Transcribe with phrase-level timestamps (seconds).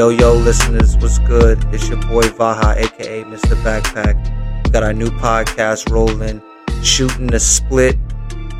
[0.00, 1.62] Yo, yo, listeners, what's good?
[1.74, 3.54] It's your boy Vaha, aka Mr.
[3.62, 4.16] Backpack.
[4.64, 6.40] We got our new podcast rolling,
[6.82, 7.98] shooting the split,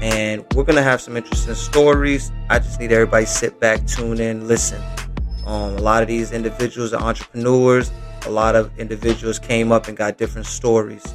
[0.02, 2.30] and we're gonna have some interesting stories.
[2.50, 4.82] I just need everybody sit back, tune in, listen.
[5.46, 7.91] Um, a lot of these individuals are entrepreneurs.
[8.27, 11.15] A lot of individuals came up and got different stories.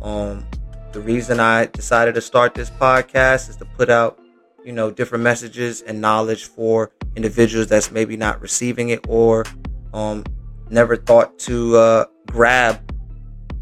[0.00, 0.46] Um,
[0.92, 4.20] the reason I decided to start this podcast is to put out,
[4.66, 9.44] you know, different messages and knowledge for individuals that's maybe not receiving it or
[9.94, 10.24] um,
[10.68, 12.82] never thought to uh, grab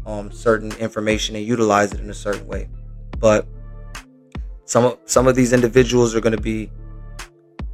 [0.07, 2.67] um, certain information and utilize it in a certain way.
[3.19, 3.47] But
[4.65, 6.71] some some of these individuals are going to be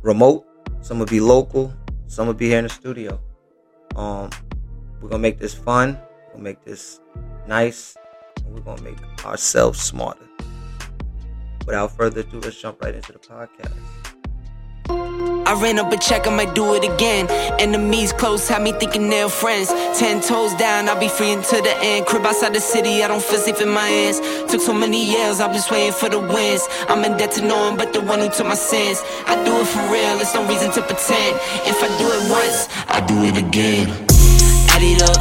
[0.02, 0.46] remote,
[0.82, 1.74] some will be local,
[2.08, 3.18] some will be here in the studio.
[3.96, 4.30] Um,
[5.02, 5.98] we're gonna make this fun.
[6.34, 7.00] We'll make this
[7.48, 7.96] nice.
[8.46, 10.31] And we're gonna make ourselves smarter.
[11.66, 13.72] Without further ado, let's jump right into the podcast.
[14.90, 17.28] I ran up a check, I might do it again.
[17.60, 19.70] Enemies close, have me thinking they're friends.
[20.00, 22.06] Ten toes down, I'll be free until the end.
[22.06, 24.20] Crib outside the city, I don't feel safe in my hands.
[24.52, 26.68] Took so many years, I'm just waiting for the wins.
[26.90, 29.02] I'm in debt to no one but the one who took my sins.
[29.28, 31.36] I do it for real, there's no reason to pretend.
[31.68, 33.88] If I do it once, I do it again.
[34.74, 35.20] Add it up,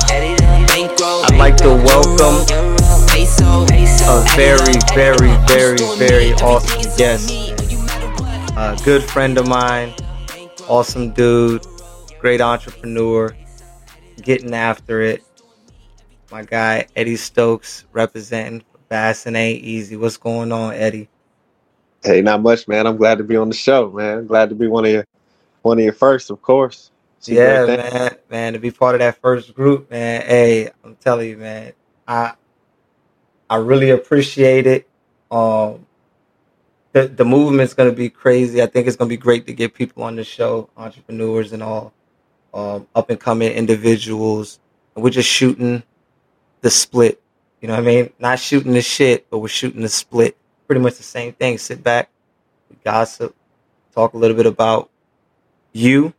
[0.69, 1.25] bankroll.
[1.25, 2.71] I'd like to welcome
[4.11, 7.31] a very, very, very, very awesome guest.
[8.57, 9.95] A good friend of mine,
[10.69, 11.65] awesome dude,
[12.19, 13.37] great entrepreneur,
[14.21, 15.23] getting after it.
[16.33, 19.97] My guy Eddie Stokes representing Bassin Ain't Easy.
[19.97, 21.09] What's going on, Eddie?
[22.03, 22.89] Hey, not much, man.
[22.89, 24.27] I'm glad to be on the show, man.
[24.27, 25.07] Glad to be one of your
[25.63, 26.91] one of your first, of course.
[27.21, 30.23] See yeah, man, man, to be part of that first group, man.
[30.23, 31.75] Hey, I'm telling you, man,
[32.09, 32.33] I
[33.51, 34.89] I really appreciate it.
[35.33, 35.87] Um,
[36.93, 38.63] the the movement's gonna be crazy.
[38.63, 41.95] I think it's gonna be great to get people on the show, entrepreneurs and all,
[42.55, 44.61] um, up and coming individuals.
[44.97, 45.85] And we're just shooting
[46.63, 47.23] the split.
[47.61, 48.13] You know what I mean?
[48.21, 50.37] Not shooting the shit, but we're shooting the split.
[50.69, 51.59] Pretty much the same thing.
[51.59, 52.11] Sit back,
[52.85, 53.37] gossip,
[53.95, 54.91] talk a little bit about
[55.73, 56.15] you,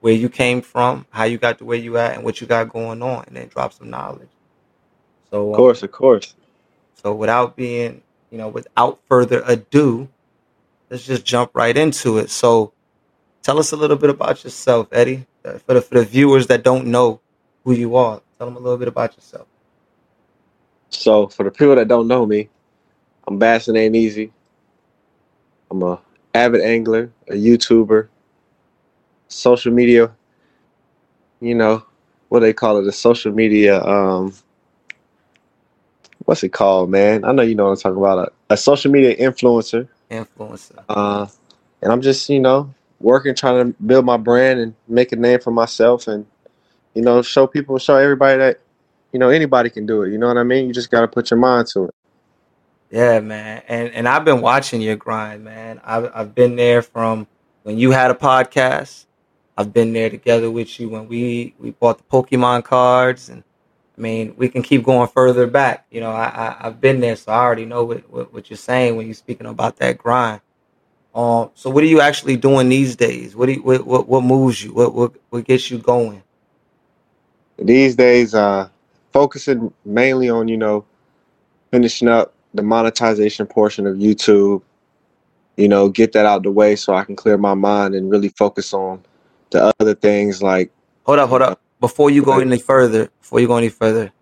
[0.00, 2.70] where you came from, how you got to where you at, and what you got
[2.70, 4.30] going on, and then drop some knowledge.
[5.30, 6.34] So, Of um, course, of course.
[7.02, 10.08] So without being, you know, without further ado,
[10.90, 12.30] let's just jump right into it.
[12.30, 12.72] So
[13.42, 16.62] tell us a little bit about yourself, Eddie, uh, for the for the viewers that
[16.62, 17.20] don't know
[17.64, 18.20] who you are.
[18.38, 19.46] Tell them a little bit about yourself.
[20.90, 22.48] So for the people that don't know me,
[23.26, 24.32] I'm Bassin Ain't Easy.
[25.70, 26.00] I'm a
[26.34, 28.08] avid angler, a YouTuber,
[29.28, 30.12] social media,
[31.40, 31.84] you know,
[32.28, 34.34] what they call it, a social media um
[36.30, 37.24] what's it called, man?
[37.24, 38.28] I know you know what I'm talking about.
[38.28, 39.88] A, a social media influencer.
[40.12, 40.84] Influencer.
[40.88, 41.26] Uh
[41.82, 45.40] and I'm just, you know, working trying to build my brand and make a name
[45.40, 46.24] for myself and
[46.94, 48.60] you know, show people, show everybody that,
[49.10, 50.12] you know, anybody can do it.
[50.12, 50.68] You know what I mean?
[50.68, 51.94] You just got to put your mind to it.
[52.92, 53.64] Yeah, man.
[53.66, 55.80] And and I've been watching your grind, man.
[55.82, 57.26] I've I've been there from
[57.64, 59.06] when you had a podcast.
[59.58, 63.42] I've been there together with you when we we bought the Pokemon cards, and
[63.96, 65.86] I mean we can keep going further back.
[65.90, 68.56] You know, I, I I've been there, so I already know what, what what you're
[68.56, 70.40] saying when you're speaking about that grind.
[71.14, 73.34] Um, so what are you actually doing these days?
[73.34, 74.72] What do you, what, what what moves you?
[74.72, 76.22] What what what gets you going?
[77.58, 78.68] These days, uh,
[79.12, 80.84] focusing mainly on, you know,
[81.70, 84.62] finishing up the monetization portion of YouTube,
[85.56, 88.28] you know, get that out the way so I can clear my mind and really
[88.30, 89.02] focus on
[89.50, 90.70] the other things like,
[91.04, 91.60] Hold up, hold up.
[91.80, 94.12] Before you go any further, before you go any further,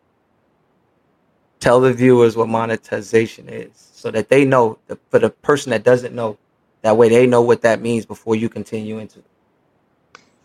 [1.61, 4.79] tell the viewers what monetization is so that they know
[5.11, 6.39] for the person that doesn't know
[6.83, 9.25] that way they know what that means before you continue into it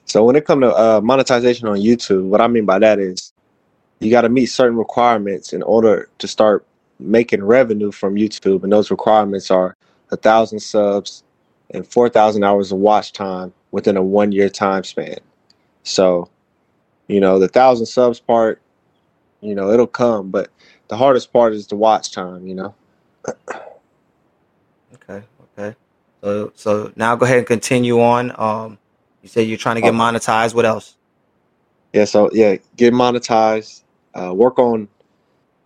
[0.06, 3.34] so when it comes to uh, monetization on YouTube, what I mean by that is
[4.00, 6.66] you got to meet certain requirements in order to start
[7.00, 8.64] making revenue from YouTube.
[8.64, 9.76] And those requirements are
[10.12, 11.24] a thousand subs
[11.72, 15.18] and 4,000 hours of watch time within a one year time span.
[15.84, 16.30] So,
[17.08, 18.62] you know, the thousand subs part,
[19.42, 20.50] you know, it'll come, but
[20.90, 22.76] the hardest part is the watch time, you know.
[24.96, 25.24] okay
[25.58, 25.76] okay.
[26.24, 28.34] So so now go ahead and continue on.
[28.40, 28.80] Um
[29.22, 30.54] you said you're trying to get Uh, monetized.
[30.56, 30.98] What else?
[31.94, 33.84] Yeah, so yeah, get monetized,
[34.16, 34.88] uh, work on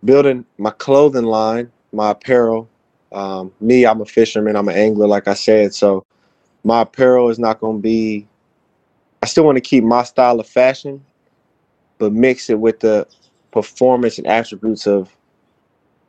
[0.04, 2.68] building my clothing line, my apparel.
[3.12, 5.74] Um, me, I'm a fisherman, I'm an angler, like I said.
[5.74, 6.04] So
[6.64, 8.28] my apparel is not going to be,
[9.22, 11.04] I still want to keep my style of fashion,
[11.98, 13.06] but mix it with the
[13.50, 15.14] performance and attributes of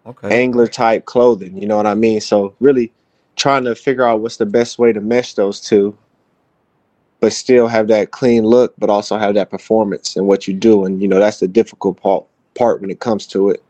[0.06, 1.58] okay angler type clothing.
[1.58, 2.22] You know what I mean?
[2.22, 2.92] So really
[3.36, 5.98] trying to figure out what's the best way to mesh those two
[7.20, 10.86] but still have that clean look, but also have that performance and what you do.
[10.86, 12.26] And you know that's the difficult part
[12.56, 13.64] part when it comes to it.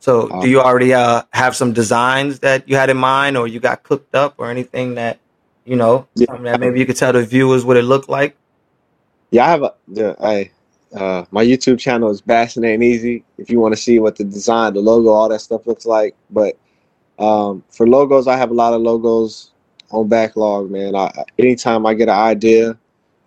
[0.00, 3.48] So, Um, do you already uh, have some designs that you had in mind, or
[3.48, 5.18] you got cooked up, or anything that
[5.64, 6.26] you know Yeah.
[6.26, 8.36] something that maybe you could tell the viewers what it looked like?
[9.30, 10.50] Yeah, I have a the I
[10.94, 13.24] uh my YouTube channel is Bassin Easy.
[13.38, 16.14] If you want to see what the design, the logo, all that stuff looks like.
[16.30, 16.58] But
[17.18, 19.52] um for logos, I have a lot of logos
[19.90, 20.94] on backlog, man.
[20.94, 22.78] I I- anytime I get an idea,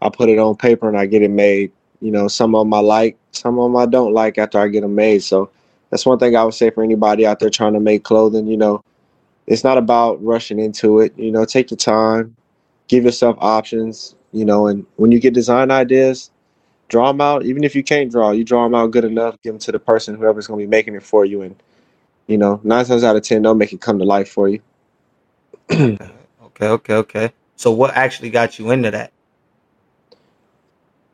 [0.01, 1.71] I put it on paper and I get it made.
[2.01, 4.67] You know, some of them I like, some of them I don't like after I
[4.69, 5.23] get them made.
[5.23, 5.50] So
[5.89, 8.47] that's one thing I would say for anybody out there trying to make clothing.
[8.47, 8.83] You know,
[9.47, 11.17] it's not about rushing into it.
[11.17, 12.35] You know, take your time,
[12.88, 14.15] give yourself options.
[14.31, 16.31] You know, and when you get design ideas,
[16.89, 17.45] draw them out.
[17.45, 19.41] Even if you can't draw, you draw them out good enough.
[19.41, 21.56] Give them to the person, whoever's going to be making it for you, and
[22.27, 24.62] you know, nine times out of ten, they'll make it come to life for you.
[26.62, 27.33] Okay, okay, okay.
[27.56, 29.13] So, what actually got you into that?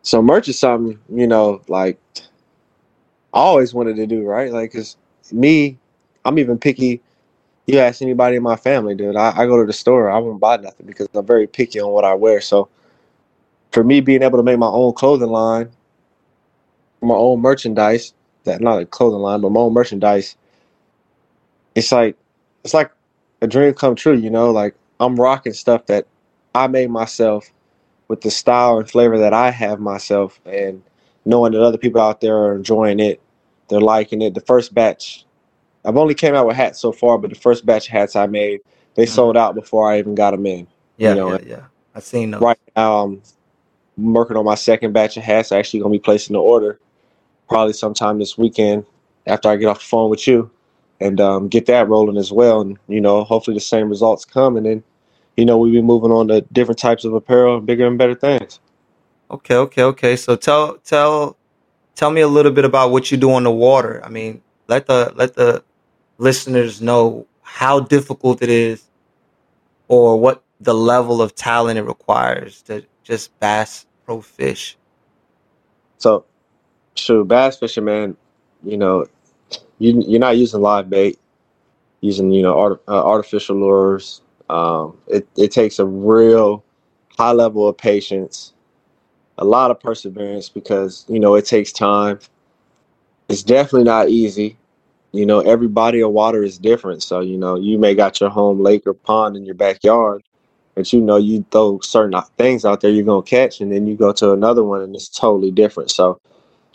[0.06, 2.00] So merch is something, you know, like
[3.33, 4.51] I always wanted to do, right?
[4.51, 4.98] Like, cause
[5.31, 5.80] me,
[6.24, 7.01] I'm even picky.
[7.66, 9.16] You ask anybody in my family, dude.
[9.16, 11.89] I, I go to the store, I won't buy nothing because I'm very picky on
[11.89, 12.39] what I wear.
[12.39, 12.69] So
[13.75, 15.69] for me, being able to make my own clothing line,
[17.01, 18.13] my own merchandise,
[18.45, 20.38] that not a clothing line, but my own merchandise,
[21.75, 22.16] it's like
[22.63, 22.89] it's like
[23.42, 24.50] a dream come true, you know.
[24.50, 26.07] Like I'm rocking stuff that
[26.56, 27.51] I made myself
[28.07, 30.81] with the style and flavor that I have myself, and
[31.25, 33.19] knowing that other people out there are enjoying it,
[33.68, 34.36] they're liking it.
[34.36, 35.25] The first batch,
[35.83, 38.27] I've only came out with hats so far, but the first batch of hats I
[38.27, 38.62] made,
[38.94, 39.10] they Mhm.
[39.10, 40.66] sold out before I even got them in.
[40.95, 41.63] Yeah, know, yeah, yeah.
[41.94, 42.42] I seen those.
[42.42, 43.18] Right now,
[43.97, 45.51] Working on my second batch of hats.
[45.51, 46.80] Actually, gonna be placing the order
[47.47, 48.86] probably sometime this weekend
[49.27, 50.51] after I get off the phone with you,
[51.00, 52.62] and um, get that rolling as well.
[52.62, 54.83] And you know, hopefully the same results come, and then
[55.38, 58.59] you know we'll be moving on to different types of apparel, bigger and better things.
[59.31, 60.15] Okay, okay, okay.
[60.15, 61.38] So tell tell
[61.95, 64.03] tell me a little bit about what you do on the water.
[64.03, 65.63] I mean, let the let the
[66.18, 68.83] listeners know how difficult it is
[69.88, 74.78] or what the level of talent it requires to just bass pro fish.
[75.98, 76.25] So,
[76.96, 78.18] shoot, bass fishing, man.
[78.63, 79.06] You know,
[79.80, 81.19] you you're not using live bait,
[82.02, 84.22] using you know art, uh, artificial lures.
[84.50, 86.63] Um, it it takes a real
[87.18, 88.54] high level of patience,
[89.38, 92.19] a lot of perseverance because you know it takes time.
[93.30, 94.58] It's definitely not easy.
[95.12, 97.04] You know, every body of water is different.
[97.04, 100.24] So you know, you may got your home lake or pond in your backyard,
[100.75, 103.95] but you know you throw certain things out there you're gonna catch, and then you
[103.95, 105.89] go to another one and it's totally different.
[105.89, 106.19] So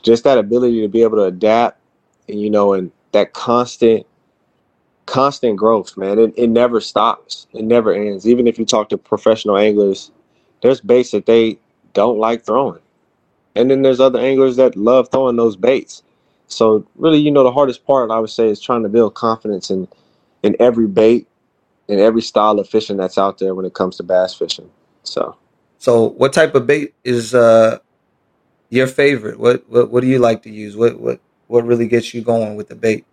[0.02, 1.79] just that ability to be able to adapt
[2.29, 4.06] and you know and that constant
[5.06, 7.47] constant growth man it, it never stops.
[7.52, 8.26] It never ends.
[8.26, 10.11] Even if you talk to professional anglers
[10.62, 11.58] there's baits that they
[11.94, 12.81] don't like throwing.
[13.56, 16.02] And then there's other anglers that love throwing those baits.
[16.47, 19.70] So really you know the hardest part i would say is trying to build confidence
[19.70, 19.87] in
[20.43, 21.29] in every bait
[21.90, 24.70] and every style of fishing that's out there when it comes to bass fishing
[25.04, 25.37] so
[25.78, 27.78] So what type of bait is uh
[28.70, 29.38] your favorite?
[29.38, 30.76] What what what do you like to use?
[30.76, 33.04] What what what really gets you going with the bait?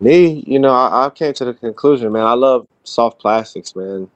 [0.00, 2.24] Me, you know, I, I came to the conclusion, man.
[2.24, 4.08] I love soft plastics, man.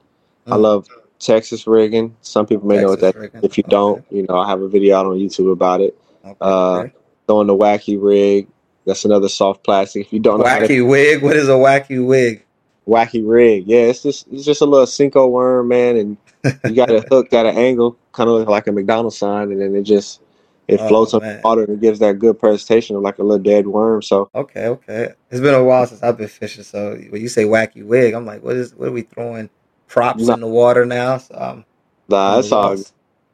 [0.47, 0.63] I Mm.
[0.63, 2.17] love Texas rigging.
[2.23, 3.17] Some people may know what that.
[3.17, 3.41] rigging.
[3.43, 3.71] If you Okay.
[3.71, 5.99] don't, you know, I have a video out on YouTube about it.
[6.25, 6.93] Okay, Uh, okay.
[7.27, 8.49] Throwing the wacky rig.
[8.87, 10.07] That's another soft plastic.
[10.07, 11.23] If you don't know how to Wacky wig.
[11.23, 12.45] What is a wacky wig?
[12.89, 16.17] Wacky rig, yeah, it's just it's just a little Senko worm, man, and
[16.65, 19.75] you got it hooked at an angle, kind of like a McDonald's sign, and then
[19.75, 20.21] it just
[20.69, 23.23] it Oh, floats on the water and it gives that good presentation of like a
[23.23, 24.03] little dead worm.
[24.03, 25.15] So Okay, okay.
[25.31, 28.27] It's been a while since I've been fishing, so when you say wacky wig, I'm
[28.27, 29.51] like, what is what are we throwing
[29.89, 31.19] props nah, in the water now?
[31.19, 31.65] So I'm
[32.09, 32.77] nah I'm it's all.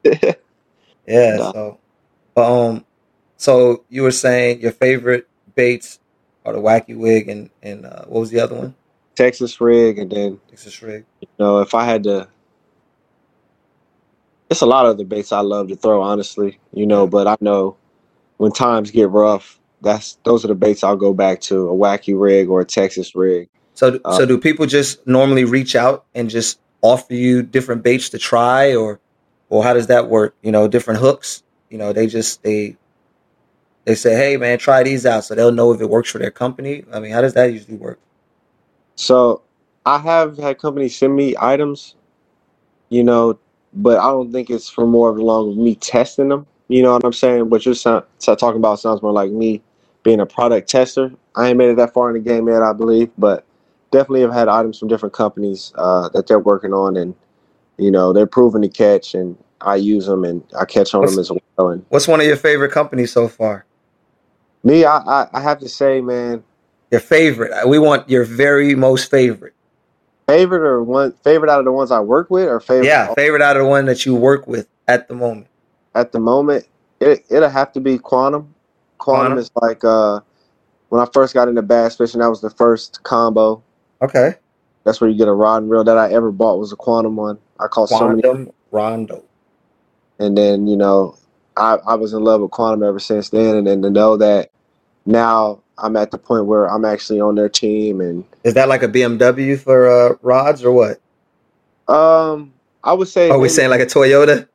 [1.07, 1.51] Yeah, nah.
[1.51, 1.79] so
[2.37, 2.85] um
[3.37, 5.99] so you were saying your favorite baits
[6.45, 8.75] are the wacky wig and and uh, what was the other one?
[9.19, 11.05] Texas rig, and then Texas rig.
[11.19, 12.29] you know if I had to
[14.49, 17.05] it's a lot of the baits I love to throw, honestly, you know.
[17.05, 17.77] But I know
[18.37, 22.19] when times get rough, that's those are the baits I'll go back to a wacky
[22.19, 23.49] rig or a Texas rig.
[23.73, 28.09] So Uh, so do people just normally reach out and just offer you different baits
[28.09, 28.99] to try or
[29.49, 30.33] or how does that work?
[30.41, 31.43] You know, different hooks.
[31.69, 32.77] You know, they just they
[33.85, 36.31] they say, "Hey man, try these out," so they'll know if it works for their
[36.31, 36.85] company.
[36.93, 37.99] I mean, how does that usually work?
[38.99, 39.41] So
[39.85, 41.95] I have had companies send me items,
[42.89, 43.39] you know,
[43.73, 46.45] but I don't think it's for more of along with me testing them.
[46.67, 47.49] You know what I'm saying?
[47.49, 49.61] What you're so talking about sounds more like me
[50.03, 51.13] being a product tester.
[51.37, 53.45] I ain't made it that far in the game yet, I believe, but
[53.91, 57.15] definitely have had items from different companies uh, that they're working on, and
[57.77, 61.13] you know they're proving to catch, and I use them and I catch on What's-
[61.15, 61.69] them as well.
[61.69, 63.65] And What's one of your favorite companies so far?
[64.61, 66.43] me, I, I I have to say, man,
[66.91, 67.67] Your favorite.
[67.67, 69.53] We want your very most favorite.
[70.27, 73.41] favorite or one favorite out of the ones I work with, or favorite Yeah, favorite
[73.41, 75.47] out of the one that you work with at the moment.
[75.95, 76.65] at the moment,
[76.99, 78.53] it it'll have to be Quantum.
[78.97, 79.37] Quantum, Quantum?
[79.37, 80.19] is like uh
[80.89, 83.61] when I first got into bass fishing, that was the first combo.
[84.01, 84.33] Okay.
[84.83, 87.15] That's where you get a rod and reel that I ever bought was a Quantum
[87.15, 87.37] one.
[87.59, 89.23] I caught so many, Quantum Rondo.
[90.19, 91.15] and then you know
[91.57, 94.49] I I was in love with Quantum ever since then, and then to know that
[95.05, 98.83] now I'm at the point where I'm actually on their team, and Is that like
[98.83, 100.99] a BMW for uh, rods or what?
[101.87, 104.47] um I would say Are we maybe- saying like a Toyota?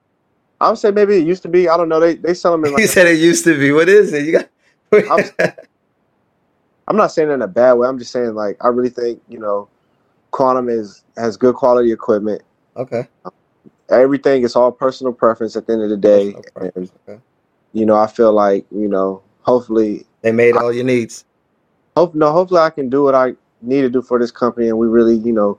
[0.61, 1.69] I would say maybe it used to be.
[1.69, 2.01] I don't know.
[2.01, 3.73] They they sell them in you like said it used to be.
[3.73, 4.25] What is it?
[4.25, 4.49] You got.
[6.87, 7.89] I'm not saying it in a bad way.
[7.89, 9.69] I'm just saying like I really think you know,
[10.31, 12.43] Quantum is has good quality equipment.
[12.77, 13.09] okay.
[13.91, 16.35] Everything is all personal preference at the end of the day.
[16.57, 17.21] And okay.
[17.73, 21.27] you know, I feel like you know, hopefully, They made all your needs.
[21.95, 24.79] hope no, hopefully I can do what I need to do for this company, and
[24.79, 25.59] we really, you know,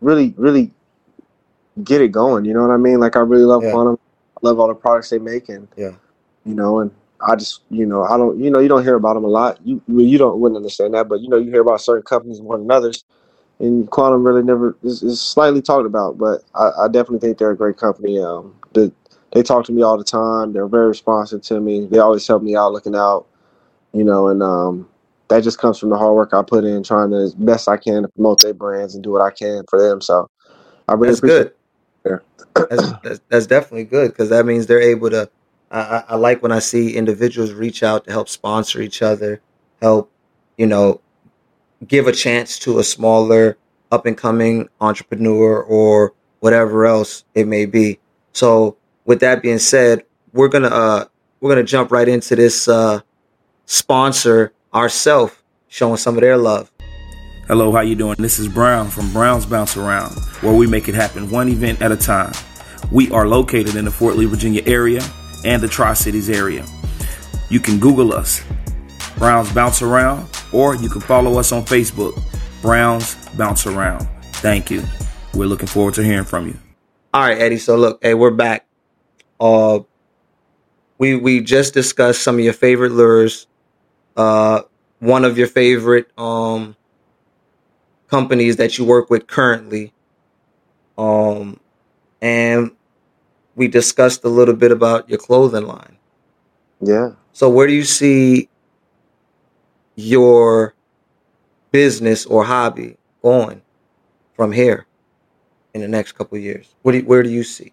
[0.00, 0.72] really, really
[1.84, 2.44] get it going.
[2.44, 2.98] You know what I mean?
[2.98, 3.70] Like I really love Yeah.
[3.70, 3.98] Quantum.
[4.36, 5.92] I love all the products they make, and Yeah.
[6.44, 9.14] you know, and I just, you know, I don't, you know, you don't hear about
[9.14, 9.60] them a lot.
[9.64, 12.58] You, you don't wouldn't understand that, but you know, you hear about certain companies more
[12.58, 13.04] than others,
[13.60, 16.18] and Quantum really never is, is slightly talked about.
[16.18, 18.18] But I, I definitely think they're a great company.
[18.18, 18.92] Um, the,
[19.30, 20.52] they talk to me all the time.
[20.52, 21.86] They're very responsive to me.
[21.86, 23.26] They always help me out, looking out,
[23.96, 24.88] you know, and um,
[25.28, 27.76] that just comes from the hard work I put in, trying to as best I
[27.76, 30.00] can to promote their brands and do what I can for them.
[30.00, 30.28] So
[30.88, 31.52] I really That's appreciate.
[32.04, 32.20] good.
[32.70, 35.30] That's, that's, that's definitely good because that means they're able to.
[35.70, 39.40] I, I, I like when I see individuals reach out to help sponsor each other,
[39.82, 40.10] help,
[40.56, 41.00] you know,
[41.86, 43.58] give a chance to a smaller
[43.92, 47.98] up and coming entrepreneur or whatever else it may be.
[48.32, 51.04] So, with that being said, we're gonna uh
[51.40, 53.00] we're gonna jump right into this uh
[53.66, 55.34] sponsor ourselves
[55.68, 56.72] showing some of their love.
[57.48, 58.16] Hello, how you doing?
[58.18, 61.92] This is Brown from Brown's Bounce Around, where we make it happen one event at
[61.92, 62.32] a time.
[62.90, 65.02] We are located in the Fort Lee, Virginia area
[65.44, 66.64] and the Tri-Cities area.
[67.50, 68.42] You can Google us,
[69.18, 72.20] Brown's Bounce Around, or you can follow us on Facebook,
[72.62, 74.08] Brown's Bounce Around.
[74.36, 74.82] Thank you.
[75.34, 76.56] We're looking forward to hearing from you.
[77.14, 77.58] All right, Eddie.
[77.58, 78.66] So look, hey, we're back.
[79.38, 79.80] Uh,
[80.98, 83.46] we we just discussed some of your favorite lures.
[84.16, 84.62] Uh,
[84.98, 86.74] one of your favorite um
[88.08, 89.92] companies that you work with currently.
[90.96, 91.60] Um,
[92.22, 92.70] and
[93.54, 95.98] we discussed a little bit about your clothing line.
[96.80, 97.12] Yeah.
[97.32, 98.48] So where do you see
[99.94, 100.74] your
[101.70, 103.62] business or hobby going
[104.34, 104.86] from here
[105.74, 106.74] in the next couple of years?
[106.82, 107.72] What do you, where do you see?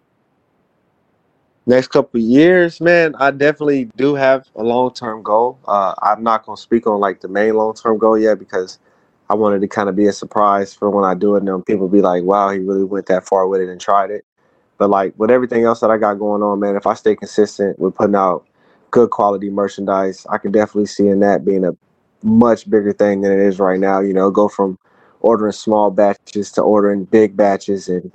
[1.66, 5.60] Next couple years, man, I definitely do have a long term goal.
[5.68, 8.80] Uh, I'm not gonna speak on like the main long term goal yet because
[9.30, 11.62] I wanted to kind of be a surprise for when I do it, and then
[11.64, 14.26] people be like, "Wow, he really went that far with it and tried it."
[14.78, 17.80] But like with everything else that I got going on, man, if I stay consistent
[17.80, 18.46] with putting out
[18.92, 21.72] good quality merchandise, I can definitely see in that being a
[22.24, 24.00] much bigger thing than it is right now.
[24.02, 24.78] You know, go from
[25.22, 28.14] ordering small batches to ordering big batches and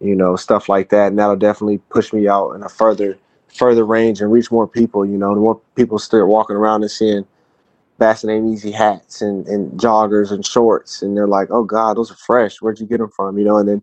[0.00, 3.84] you know stuff like that and that'll definitely push me out in a further further
[3.84, 7.26] range and reach more people you know the more people start walking around and seeing
[7.98, 12.10] Bassin Ain't Easy hats and, and joggers and shorts and they're like oh god those
[12.10, 12.60] are fresh.
[12.60, 13.38] Where'd you get them from?
[13.38, 13.82] You know and then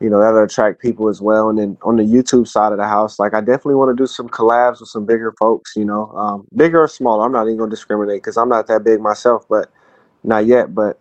[0.00, 2.86] you know that'll attract people as well and then on the youtube side of the
[2.86, 6.10] house like i definitely want to do some collabs with some bigger folks you know
[6.10, 9.46] um, bigger or smaller i'm not even to discriminate because i'm not that big myself
[9.48, 9.70] but
[10.24, 10.98] not yet but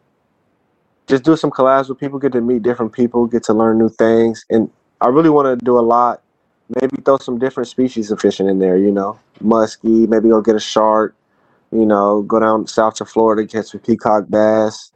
[1.08, 3.90] just do some collabs with people, get to meet different people, get to learn new
[3.90, 4.46] things.
[4.50, 4.70] And
[5.02, 6.22] I really want to do a lot.
[6.82, 10.56] Maybe throw some different species of fishing in there, you know, muskie, maybe go get
[10.56, 11.16] a shark,
[11.72, 14.92] you know, go down south to Florida, catch some peacock bass,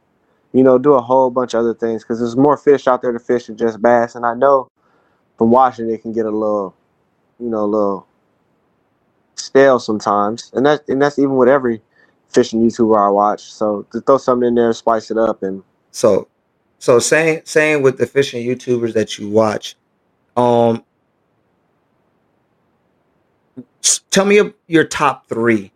[0.52, 3.12] you know, do a whole bunch of other things because there's more fish out there
[3.12, 4.14] to fish than just bass.
[4.14, 4.70] And I know
[5.36, 6.74] from watching it can get a little,
[7.38, 8.06] you know, a little
[9.36, 10.50] stale sometimes.
[10.54, 11.82] And that and that's even with every
[12.28, 13.42] fishing YouTuber I watch.
[13.42, 16.28] So to throw something in there, spice it up and So,
[16.78, 19.76] so same saying with the fishing YouTubers that you watch,
[20.36, 20.84] um,
[24.10, 25.72] tell me your- top three.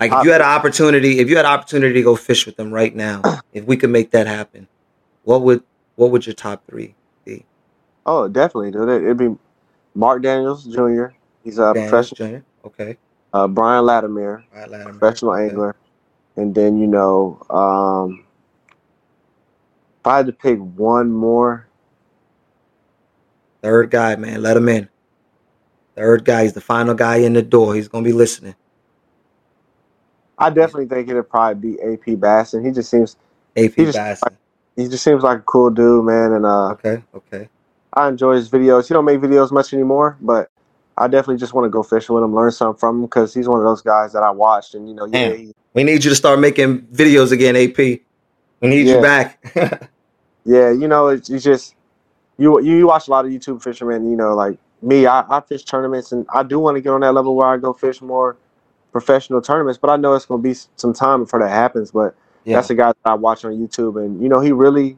[0.00, 2.56] Like if you had an opportunity, if you had an opportunity to go fish with
[2.56, 3.20] them right now,
[3.52, 4.68] if we could make that happen,
[5.24, 5.62] what would
[5.96, 6.94] what would your top three
[7.24, 7.44] be?
[8.06, 8.88] Oh, definitely, dude.
[8.88, 9.34] It- It'd be
[9.96, 11.06] Mark Daniels Jr.
[11.42, 12.30] He's a Daniels professional.
[12.40, 12.44] Jr.
[12.66, 12.96] Okay,
[13.32, 14.92] Uh, Brian Latimer, right, Latimer.
[14.94, 15.48] professional Okay.
[15.48, 15.74] angler,
[16.36, 18.24] and then you know, um,
[20.08, 21.66] I had to pick one more,
[23.60, 24.40] Third guy, man.
[24.40, 24.88] Let him in.
[25.96, 26.44] Third guy.
[26.44, 27.74] He's the final guy in the door.
[27.74, 28.54] He's gonna be listening.
[30.38, 32.64] I definitely think it'd probably be AP Bassin.
[32.64, 33.16] He just seems
[33.56, 34.36] AP he just Bassin.
[34.76, 37.48] he just seems like a cool dude, man, and uh, Okay, okay.
[37.94, 38.86] I enjoy his videos.
[38.86, 40.48] He don't make videos much anymore, but
[40.96, 43.48] I definitely just want to go fishing with him, learn something from him because he's
[43.48, 46.10] one of those guys that I watched, and you know, yeah, he, We need you
[46.10, 47.76] to start making videos again, AP.
[48.60, 48.94] We need Yeah.
[48.96, 49.90] you back.
[50.48, 51.74] yeah, you know, it's, it's just
[52.38, 54.10] you you watch a lot of YouTube fishermen.
[54.10, 57.02] You know, like me, I, I fish tournaments, and I do want to get on
[57.02, 58.34] that level where I go fish more
[58.90, 59.78] professional tournaments.
[59.78, 61.90] But I know it's going to be some time before that happens.
[61.90, 62.56] But yeah.
[62.56, 64.96] that's a guy that I watch on YouTube, and you know, he really,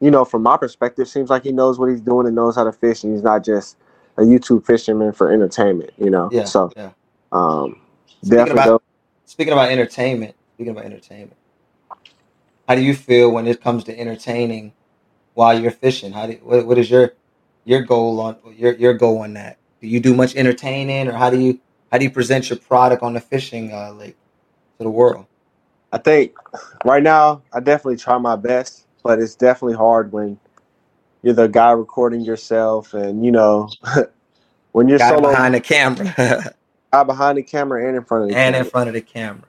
[0.00, 2.62] you know, from my perspective, seems like he knows what he's doing and knows how
[2.62, 3.76] to fish, and he's not just
[4.18, 5.90] a YouTube fisherman for entertainment.
[5.98, 6.44] You know, yeah.
[6.44, 6.90] so yeah.
[7.32, 7.80] um,
[8.22, 8.62] Speaking definitely.
[8.62, 8.82] about
[9.26, 11.36] speaking about entertainment, speaking about entertainment,
[12.68, 14.74] how do you feel when it comes to entertaining
[15.34, 16.12] while you're fishing?
[16.12, 17.14] How do what, what is your
[17.64, 19.56] your goal on your your goal on that?
[19.80, 21.60] Do you do much entertaining, or how do you
[21.90, 24.16] how do you present your product on the fishing uh, lake
[24.76, 25.26] to the world?
[25.92, 26.34] I think
[26.84, 30.38] right now I definitely try my best, but it's definitely hard when
[31.22, 33.70] you're the guy recording yourself, and you know,
[34.72, 36.54] when you're Guy solo behind the camera
[36.92, 38.64] guy behind the camera and in front of the and camera.
[38.64, 39.44] in front of the camera.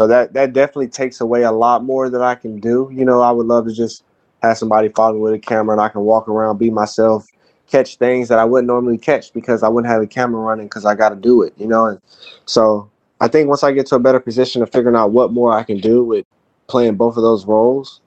[0.00, 2.88] So that that definitely takes away a lot more that I can do.
[2.90, 4.02] You know, I would love to just
[4.42, 7.26] have somebody follow with a camera and I can walk around, be myself,
[7.66, 10.86] catch things that I wouldn't normally catch because I wouldn't have the camera running because
[10.86, 11.52] I got to do it.
[11.58, 12.00] You know, and
[12.46, 12.90] so
[13.20, 15.64] I think once I get to a better position of figuring out what more I
[15.64, 16.24] can do with
[16.66, 18.00] playing both of those roles,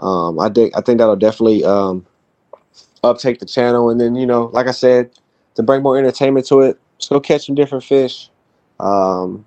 [0.00, 2.04] um, I think I think that'll definitely um,
[3.04, 3.90] uptake the channel.
[3.90, 5.12] And then you know, like I said,
[5.54, 8.28] to bring more entertainment to it, let's go catch some different fish.
[8.80, 9.46] Um,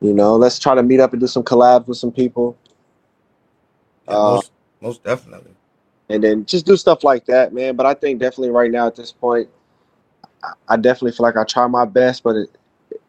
[0.00, 2.56] you know, let's try to meet up and do some collabs with some people,
[4.08, 5.52] Yeah, Uh, most most definitely.
[6.08, 7.76] and then just do stuff like that, man.
[7.76, 9.48] But I think definitely right now at this point,
[10.68, 12.50] I- definitely feel like I try my best, but it,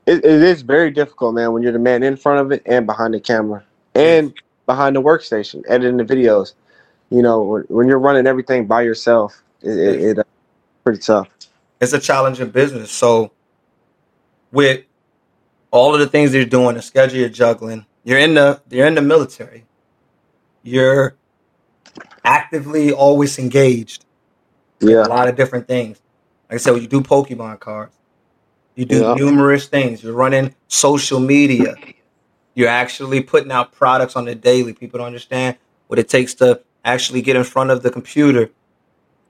[0.07, 2.85] it it is very difficult, man, when you're the man in front of it and
[2.85, 3.63] behind the camera
[3.95, 4.33] and
[4.65, 6.53] behind the workstation editing the videos.
[7.09, 10.23] You know, when, when you're running everything by yourself, it, it, it uh,
[10.83, 11.29] pretty tough.
[11.79, 12.91] it's a challenging business.
[12.91, 13.31] So
[14.51, 14.83] with
[15.71, 18.95] all of the things you're doing, the schedule you're juggling, you're in the you're in
[18.95, 19.65] the military.
[20.63, 21.17] You're
[22.23, 24.05] actively always engaged
[24.81, 26.01] Yeah, a lot of different things.
[26.49, 27.95] Like I said, you do Pokemon cards.
[28.75, 29.15] You do Yeah.
[29.15, 30.03] numerous things.
[30.03, 31.75] You're running social media.
[32.55, 34.73] You're actually putting out products on the daily.
[34.73, 38.51] People don't understand what it takes to actually get in front of the computer,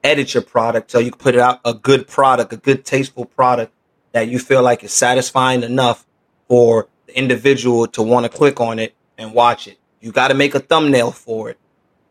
[0.04, 3.26] edit your product so you can put it out a good product, a good tasteful
[3.26, 3.72] product
[4.12, 6.06] that you feel like is satisfying enough
[6.48, 9.78] for the individual to want to click on it and watch it.
[10.00, 11.58] You got to make a thumbnail for it.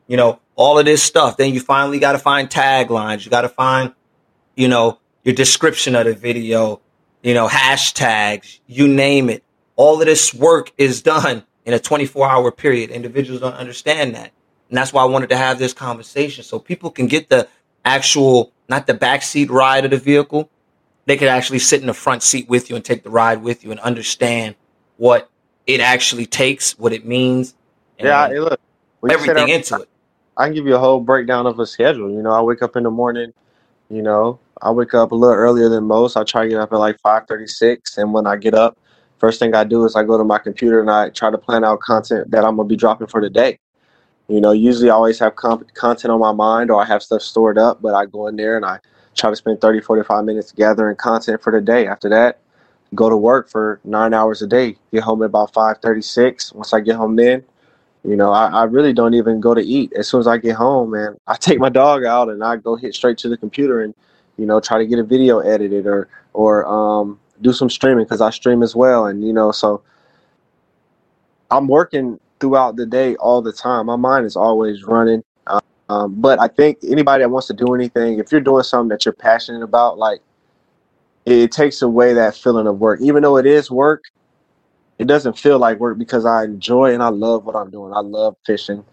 [0.08, 1.38] You know, all of this stuff.
[1.38, 3.26] Then you finally got to find taglines.
[3.26, 3.94] You got to find,
[4.56, 6.82] you know, your description of the video,
[7.22, 9.44] you know, hashtags, you name it.
[9.76, 12.90] All of this work is done in a 24 hour period.
[12.90, 14.32] Individuals don't understand that.
[14.70, 17.48] And that's why I wanted to have this conversation so people can get the
[17.86, 20.50] actual, not the backseat ride of the vehicle.
[21.08, 23.64] They could actually sit in the front seat with you and take the ride with
[23.64, 24.56] you and understand
[24.98, 25.30] what
[25.66, 27.56] it actually takes, what it means,
[28.00, 28.28] yeah.
[28.28, 28.60] Hey, look,
[29.10, 29.90] everything into it.
[30.36, 32.12] I can give you a whole breakdown of a schedule.
[32.12, 33.34] You know, I wake up in the morning.
[33.90, 36.18] You know, I wake up a little earlier than most.
[36.18, 38.78] I try to get up at like five thirty six, and when I get up,
[39.18, 41.64] first thing I do is I go to my computer and I try to plan
[41.64, 43.60] out content that I'm gonna be dropping for the day.
[44.28, 47.22] You know, usually I always have comp- content on my mind or I have stuff
[47.22, 48.80] stored up, but I go in there and I
[49.18, 51.88] try to spend 30, 45 minutes gathering content for the day.
[51.88, 52.40] After that,
[52.96, 54.78] go to work for nine hours a day.
[54.94, 56.54] Get home at about five thirty six.
[56.54, 57.44] Once I get home, then
[58.08, 59.92] you know, I, I really don't even go to eat.
[59.94, 62.76] As soon as I get home, man, I take my dog out and I go
[62.78, 63.94] hit straight to the computer and,
[64.38, 68.22] you know, try to get a video edited or or um, do some streaming because
[68.22, 69.08] I stream as well.
[69.08, 69.82] And you know, so
[71.52, 73.88] I'm working throughout the day all the time.
[73.88, 75.24] My mind is always running.
[75.90, 79.06] Um, but I think anybody that wants to do anything, if you're doing something that
[79.06, 80.20] you're passionate about, like
[81.26, 83.00] it takes away that feeling of work.
[83.02, 84.04] Even though it is work,
[84.98, 87.94] it doesn't feel like work because I enjoy and I love what I'm doing.
[87.94, 88.84] I love fishing.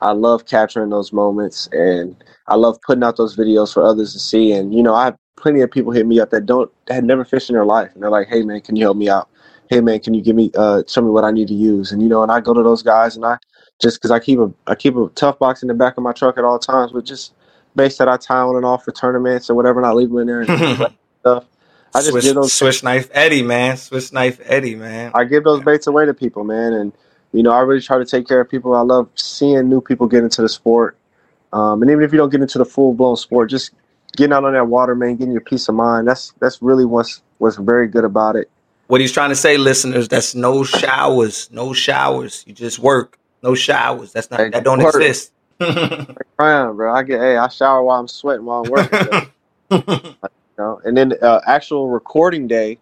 [0.00, 2.16] I love capturing those moments and
[2.48, 4.52] I love putting out those videos for others to see.
[4.52, 7.04] And you know, I have plenty of people hit me up that don't that had
[7.04, 9.28] never fished in their life, and they're like, "Hey man, can you help me out?
[9.70, 12.02] Hey man, can you give me uh show me what I need to use?" And
[12.02, 13.38] you know, and I go to those guys and I
[13.80, 16.12] just because I keep a I keep a tough box in the back of my
[16.12, 17.34] truck at all times with just
[17.74, 20.18] baits that I tie on and off for tournaments or whatever, and I leave them
[20.18, 21.44] in there and stuff.
[21.94, 23.76] I just Swiss, give those Swiss knife Eddie, man.
[23.76, 25.12] Swiss knife Eddie, man.
[25.14, 26.92] I give those baits away to people, man, and
[27.32, 28.74] you know I really try to take care of people.
[28.74, 30.96] I love seeing new people get into the sport,
[31.52, 33.72] um, and even if you don't get into the full blown sport, just
[34.16, 36.06] getting out on that water, man, getting your peace of mind.
[36.08, 38.50] That's that's really what's what's very good about it.
[38.86, 42.44] What he's trying to say, listeners, that's no showers, no showers.
[42.46, 44.12] You just work, no showers.
[44.12, 44.94] That's not Hey, that don't work.
[44.94, 45.32] exist.
[46.36, 46.94] Crying, bro.
[46.94, 49.24] I get hey, I shower while I'm sweating while I'm working.
[49.70, 50.26] you
[50.58, 50.80] know?
[50.84, 52.78] And then uh, actual recording day,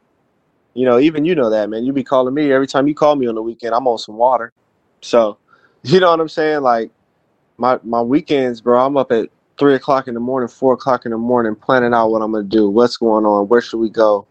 [0.74, 1.84] you know, even you know that, man.
[1.84, 3.74] You be calling me every time you call me on the weekend.
[3.74, 4.52] I'm on some water,
[5.00, 5.38] so
[5.82, 6.62] you know what I'm saying.
[6.62, 6.90] Like
[7.58, 8.84] my my weekends, bro.
[8.84, 12.10] I'm up at three o'clock in the morning, four o'clock in the morning, planning out
[12.10, 14.26] what I'm gonna do, what's going on, where should we go,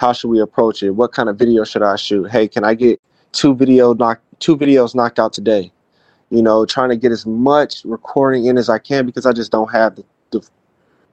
[0.00, 2.28] how should we approach it, what kind of video should I shoot?
[2.28, 3.00] Hey, can I get
[3.32, 5.72] two video knock two videos knocked out today?
[6.30, 9.52] You know, trying to get as much recording in as I can because I just
[9.52, 10.48] don't have the, the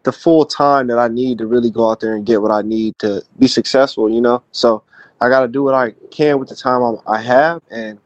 [0.03, 2.61] the full time that I need to really go out there and get what I
[2.61, 4.41] need to be successful, you know?
[4.51, 4.83] So
[5.21, 7.61] I got to do what I can with the time I'm, I have.
[7.69, 7.99] And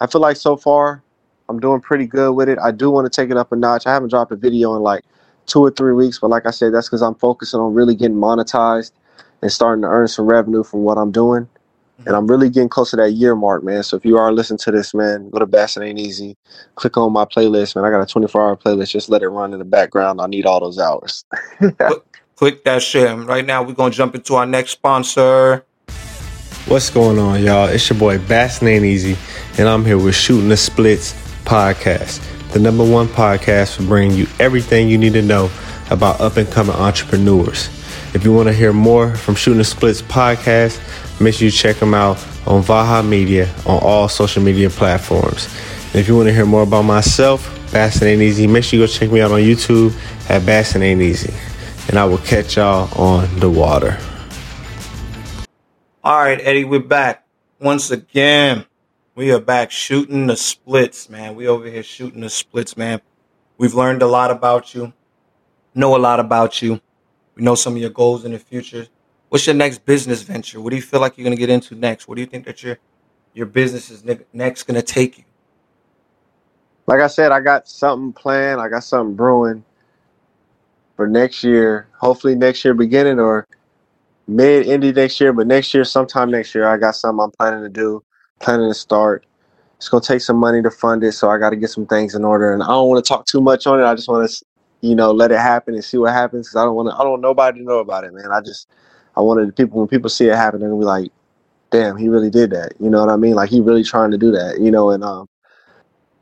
[0.00, 1.02] I feel like so far
[1.48, 2.58] I'm doing pretty good with it.
[2.58, 3.86] I do want to take it up a notch.
[3.86, 5.04] I haven't dropped a video in like
[5.46, 8.16] two or three weeks, but like I said, that's because I'm focusing on really getting
[8.16, 8.92] monetized
[9.42, 11.48] and starting to earn some revenue from what I'm doing.
[12.04, 13.82] And I'm really getting close to that year mark, man.
[13.82, 16.36] So if you are listening to this, man, go to Bass It Ain't Easy.
[16.74, 17.84] Click on my playlist, man.
[17.84, 18.90] I got a 24 hour playlist.
[18.90, 20.20] Just let it run in the background.
[20.20, 21.24] I need all those hours.
[22.36, 23.10] Click that shit.
[23.10, 25.64] And right now, we're gonna jump into our next sponsor.
[26.68, 27.68] What's going on, y'all?
[27.68, 29.16] It's your boy Bass Ain't Easy,
[29.56, 32.20] and I'm here with Shooting the Splits podcast,
[32.52, 35.48] the number one podcast for bringing you everything you need to know
[35.90, 37.68] about up and coming entrepreneurs.
[38.14, 40.80] If you want to hear more from Shooting the Splits podcast,
[41.20, 45.48] make sure you check them out on Vaha Media on all social media platforms.
[45.86, 48.86] And if you want to hear more about myself, Bassin Ain't Easy, make sure you
[48.86, 49.94] go check me out on YouTube
[50.28, 51.32] at Bassin Ain't Easy.
[51.88, 53.98] And I will catch y'all on the water.
[56.04, 57.26] All right, Eddie, we're back
[57.60, 58.66] once again.
[59.14, 61.34] We are back shooting the splits, man.
[61.34, 63.00] We over here shooting the splits, man.
[63.58, 64.92] We've learned a lot about you,
[65.74, 66.80] know a lot about you.
[67.34, 68.86] We know some of your goals in the future.
[69.36, 70.62] What's your next business venture?
[70.62, 72.08] What do you feel like you're gonna get into next?
[72.08, 72.78] What do you think that your
[73.34, 75.24] your business is next gonna take you?
[76.86, 78.62] like I said, I got something planned.
[78.62, 79.62] I got something brewing
[80.96, 81.86] for next year.
[82.00, 83.46] Hopefully next year beginning or
[84.26, 87.62] mid indie next year, but next year, sometime next year, I got something I'm planning
[87.62, 88.02] to do,
[88.40, 89.26] planning to start.
[89.76, 92.14] It's gonna take some money to fund it, so I got to get some things
[92.14, 92.54] in order.
[92.54, 93.84] And I don't want to talk too much on it.
[93.84, 94.44] I just want to,
[94.80, 96.48] you know, let it happen and see what happens.
[96.48, 96.94] Cause I don't want to.
[96.94, 98.32] I don't want nobody to know about it, man.
[98.32, 98.66] I just,
[99.16, 101.12] I wanted people when people see it happen, they're gonna be like,
[101.70, 103.34] "Damn, he really did that." You know what I mean?
[103.34, 104.60] Like he really trying to do that.
[104.60, 105.28] You know, and um,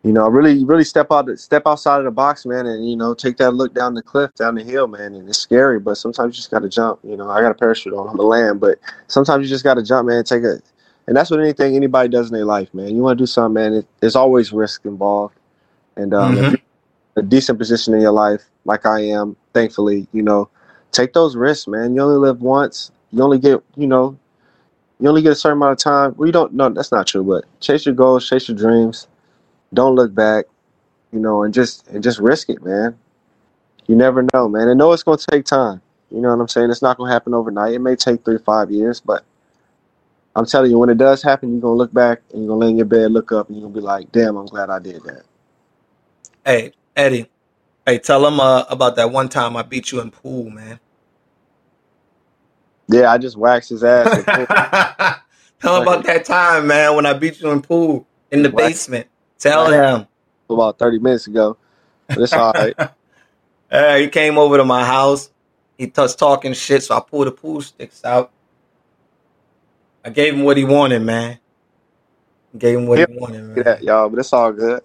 [0.04, 3.14] you know, really, really step out, step outside of the box, man, and you know,
[3.14, 5.14] take that look down the cliff, down the hill, man.
[5.14, 7.00] And it's scary, but sometimes you just got to jump.
[7.02, 8.78] You know, I got a parachute on, I'm a land, but
[9.08, 10.22] sometimes you just got to jump, man.
[10.24, 10.60] Take a,
[11.06, 12.94] and that's what anything anybody does in their life, man.
[12.94, 13.72] You want to do something, man.
[13.74, 15.36] It, there's always risk involved,
[15.96, 16.52] and um, Mhm.
[16.52, 16.56] in
[17.16, 20.48] a decent position in your life, like I am, thankfully, you know,
[20.94, 21.94] take those risks, man.
[21.94, 22.92] You only live once.
[23.12, 24.18] You only get, you know,
[25.00, 26.14] you only get a certain amount of time.
[26.16, 26.54] We don't.
[26.54, 27.22] No, that's not true.
[27.24, 29.08] But chase your goals, chase your dreams
[29.74, 30.46] don't look back,
[31.12, 32.96] you know, and just and just risk it, man.
[33.86, 34.68] You never know, man.
[34.68, 35.82] And know it's gonna take time.
[36.10, 36.70] You know what I'm saying?
[36.70, 37.74] It's not gonna happen overnight.
[37.74, 39.24] It may take three five years, but
[40.36, 42.70] I'm telling you, when it does happen, you're gonna look back and you're gonna lay
[42.70, 45.02] in your bed, look up, and you're gonna be like, "Damn, I'm glad I did
[45.04, 45.22] that."
[46.44, 47.28] Hey, Eddie.
[47.86, 50.80] Hey, tell him uh, about that one time I beat you in pool, man.
[52.88, 54.24] Yeah, I just waxed his ass.
[55.60, 59.08] tell him about that time, man, when I beat you in pool in the basement.
[59.38, 60.06] Tell him.
[60.48, 61.56] about 30 minutes ago,
[62.08, 62.76] but it's all right.
[63.72, 65.30] Uh, he came over to my house.
[65.76, 68.30] He was talking shit, so I pulled the pool sticks out.
[70.04, 71.40] I gave him what he wanted, man.
[72.56, 73.64] Gave him what he wanted, man.
[73.64, 74.82] That, y'all, but it's all good.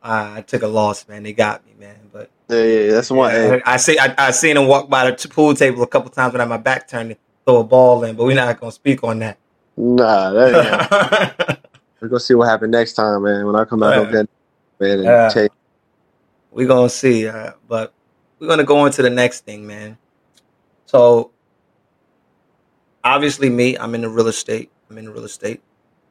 [0.00, 1.24] I, I took a loss, man.
[1.24, 1.96] They got me, man.
[2.12, 3.32] But Yeah, yeah, that's one.
[3.32, 3.98] yeah, Hey, I see.
[3.98, 6.44] I, I seen him walk by the t- pool table a couple times when I
[6.44, 9.18] had my back turned to throw a ball in, but we're not gonna speak on
[9.20, 9.38] that.
[9.76, 10.54] nah, that
[11.50, 11.58] ain't.
[12.00, 13.46] We're gonna see what happened next time, man.
[13.46, 14.10] When I come back Yeah.
[14.12, 14.28] man,
[15.00, 15.50] and take.
[16.50, 17.92] we're gonna see uh, but
[18.38, 19.96] we're gonna go into the next thing man
[20.84, 21.32] so
[23.02, 25.62] obviously me i'm in the real estate i'm in the real estate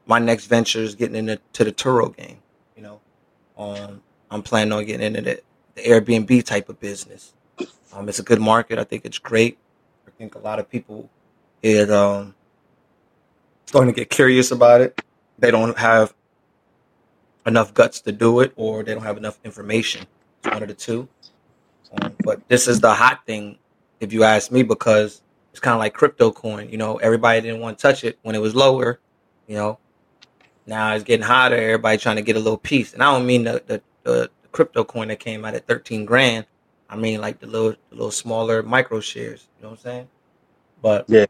[0.08, 2.40] my next venture is getting into to the turo game
[2.76, 3.00] you know
[3.58, 5.42] um, i'm planning on getting into the,
[5.76, 7.34] the airbnb type of business
[7.94, 9.58] um, it's a good market i think it's great
[10.08, 11.10] i think a lot of people
[11.62, 12.34] it um
[13.66, 15.02] starting to get curious about it
[15.38, 16.14] they don't have
[17.46, 20.06] enough guts to do it or they don't have enough information
[20.46, 21.08] it's one of the two.
[22.02, 23.58] Um, but this is the hot thing,
[24.00, 26.70] if you ask me, because it's kind of like crypto coin.
[26.70, 29.00] You know, everybody didn't want to touch it when it was lower.
[29.48, 29.80] You know,
[30.66, 31.56] now it's getting hotter.
[31.56, 34.35] Everybody trying to get a little piece, and I don't mean the the, the, the
[34.56, 36.46] crypto coin that came out at thirteen grand.
[36.90, 39.48] I mean like the little the little smaller micro shares.
[39.58, 40.08] You know what I'm saying?
[40.82, 41.26] But Yeah.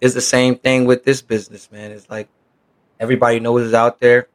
[0.00, 1.90] it's the same thing with this business, man.
[1.90, 2.28] It's like
[3.00, 4.28] everybody knows it's out there,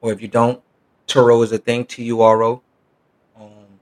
[0.00, 0.62] or if you don't,
[1.06, 1.84] Turo is a thing.
[1.84, 2.62] T U R O.
[3.36, 3.78] Um,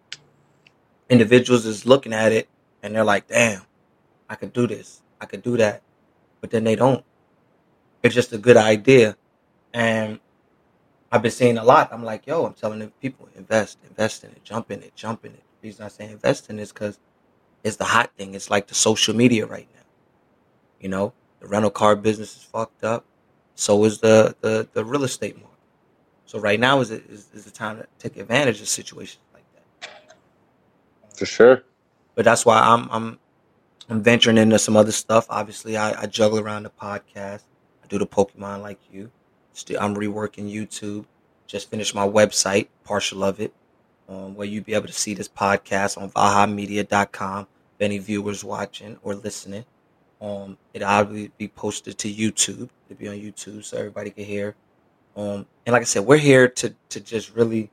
[1.08, 2.48] individuals is looking at it
[2.82, 3.62] and they're like, "Damn,
[4.28, 5.00] I could do this.
[5.20, 5.82] I could do that,"
[6.40, 7.04] but then they don't.
[8.02, 9.16] It's just a good idea,
[9.72, 10.18] and
[11.12, 11.88] I've been seeing a lot.
[11.92, 15.24] I'm like, "Yo," I'm telling the people, invest, invest in it, jump in it, jump
[15.24, 15.42] in it.
[15.60, 16.98] The reason I say invest in it is because
[17.64, 18.34] it's the hot thing.
[18.34, 19.82] It's like the social media right now.
[20.80, 23.04] You know, the rental car business is fucked up.
[23.54, 25.50] So is the the, the real estate market.
[26.26, 29.90] So right now is, is is the time to take advantage of situations like that.
[31.16, 31.64] For sure.
[32.14, 33.18] But that's why I'm I'm
[33.88, 35.26] I'm venturing into some other stuff.
[35.28, 37.42] Obviously, I, I juggle around the podcast.
[37.82, 39.10] I do the Pokemon like you.
[39.52, 41.06] Still, I'm reworking YouTube.
[41.46, 43.52] Just finished my website, partial of it,
[44.08, 47.42] um, where you'll be able to see this podcast on VahaMedia.com.
[47.42, 49.64] If any viewers watching or listening,
[50.20, 51.04] um, it'll
[51.38, 52.68] be posted to YouTube.
[52.88, 54.54] It'll be on YouTube so everybody can hear.
[55.16, 57.70] Um, and like I said, we're here to to just really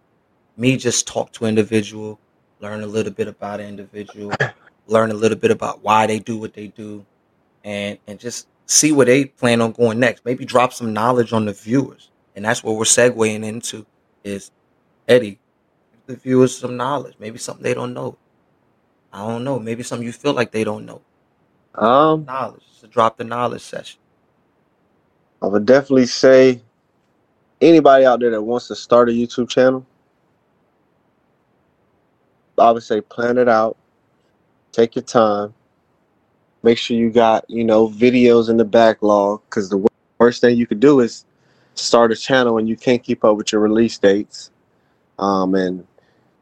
[0.55, 2.19] me just talk to an individual,
[2.59, 4.31] learn a little bit about an individual,
[4.87, 7.05] learn a little bit about why they do what they do,
[7.63, 10.23] and and just see where they plan on going next.
[10.25, 13.85] Maybe drop some knowledge on the viewers, and that's what we're segueing into.
[14.23, 14.51] Is
[15.07, 15.39] Eddie,
[15.91, 18.17] give the viewers some knowledge, maybe something they don't know.
[19.11, 19.59] I don't know.
[19.59, 21.01] Maybe something you feel like they don't know.
[21.75, 22.63] Um, Knowledge.
[22.71, 23.99] It's a drop the knowledge session.
[25.41, 26.61] I would definitely say
[27.61, 29.85] anybody out there that wants to start a YouTube channel,
[32.57, 33.77] I would say plan it out,
[34.71, 35.53] take your time,
[36.67, 39.87] make sure you got you know videos in the backlog because the
[40.19, 41.25] worst thing you could do is
[41.75, 44.51] start a channel and you can't keep up with your release dates,
[45.17, 45.87] um, and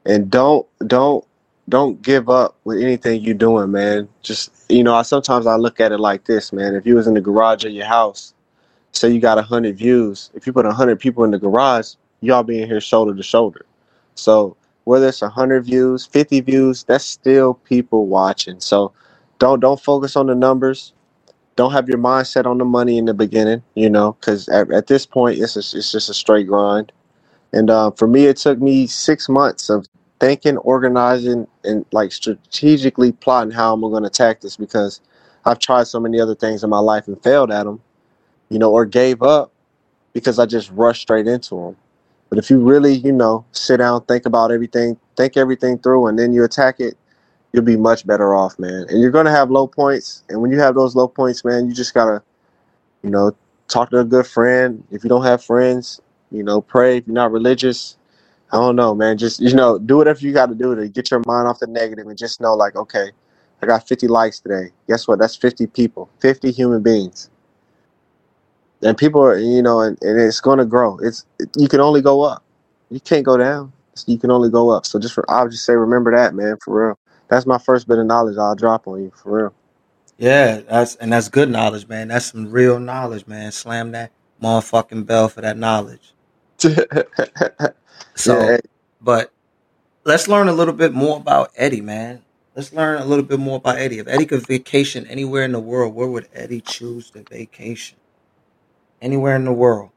[0.06, 1.24] and don't don't
[1.70, 4.10] don't give up with anything you're doing, man.
[4.24, 6.74] Just you know, I sometimes I look at it like this, man.
[6.74, 8.34] If you was in the garage of your house
[8.98, 12.68] say you got 100 views if you put 100 people in the garage y'all being
[12.68, 13.66] here shoulder to shoulder
[14.16, 18.94] so whether it's 100 views 50 views that's still people watching so
[19.39, 20.93] don't don't focus on the numbers
[21.56, 24.88] don't have your mindset on the money in the beginning you know because at, at
[24.88, 26.91] this point it's, a, it's just a straight grind
[27.54, 29.88] and uh, for me it took me six months of
[30.19, 35.02] thinking organizing and like strategically plotting how i'm going to attack this because
[35.45, 37.82] i've tried so many other things in my life and failed at them
[38.50, 39.52] you know, or gave up
[40.13, 41.78] because I just rushed straight into them.
[42.30, 46.17] But if you really, you know, sit down, think about everything, think everything through, and
[46.17, 46.98] then you attack it,
[47.56, 48.88] you'll be much better off, man.
[48.89, 51.74] And you're gonna have low points, and when you have those low points, man, you
[51.74, 52.24] just gotta,
[53.04, 53.36] you know,
[53.70, 54.84] talk to a good friend.
[54.91, 56.98] If you don't have friends, you know, pray.
[56.98, 57.98] If you're not religious,
[58.52, 59.18] I don't know, man.
[59.18, 61.68] Just you know, do whatever you got to do to get your mind off the
[61.68, 63.12] negative, and just know, like, okay,
[63.62, 64.72] I got 50 likes today.
[64.89, 65.20] Guess what?
[65.20, 67.28] That's 50 people, 50 human beings
[68.84, 71.26] and people are you know and, and it's to grow it's
[71.58, 72.44] you can only go up
[72.89, 73.72] you can't go down
[74.08, 76.88] you can only go up so just for i'll just say remember that man for
[76.89, 79.56] real that's my first bit of knowledge i'll drop on you for real
[80.18, 82.10] Yeah, that's and that's good knowledge, man.
[82.10, 83.52] That's some real knowledge, man.
[83.52, 86.14] Slam that motherfucking bell for that knowledge.
[88.16, 88.58] So, yeah
[89.02, 89.32] but
[90.06, 92.26] let's learn a little bit more about Eddie, man.
[92.56, 94.00] Let's learn a little bit more about Eddie.
[94.00, 98.00] If Eddie could vacation anywhere in the world, where would Eddie choose to vacation?
[99.02, 99.92] Anywhere in the world.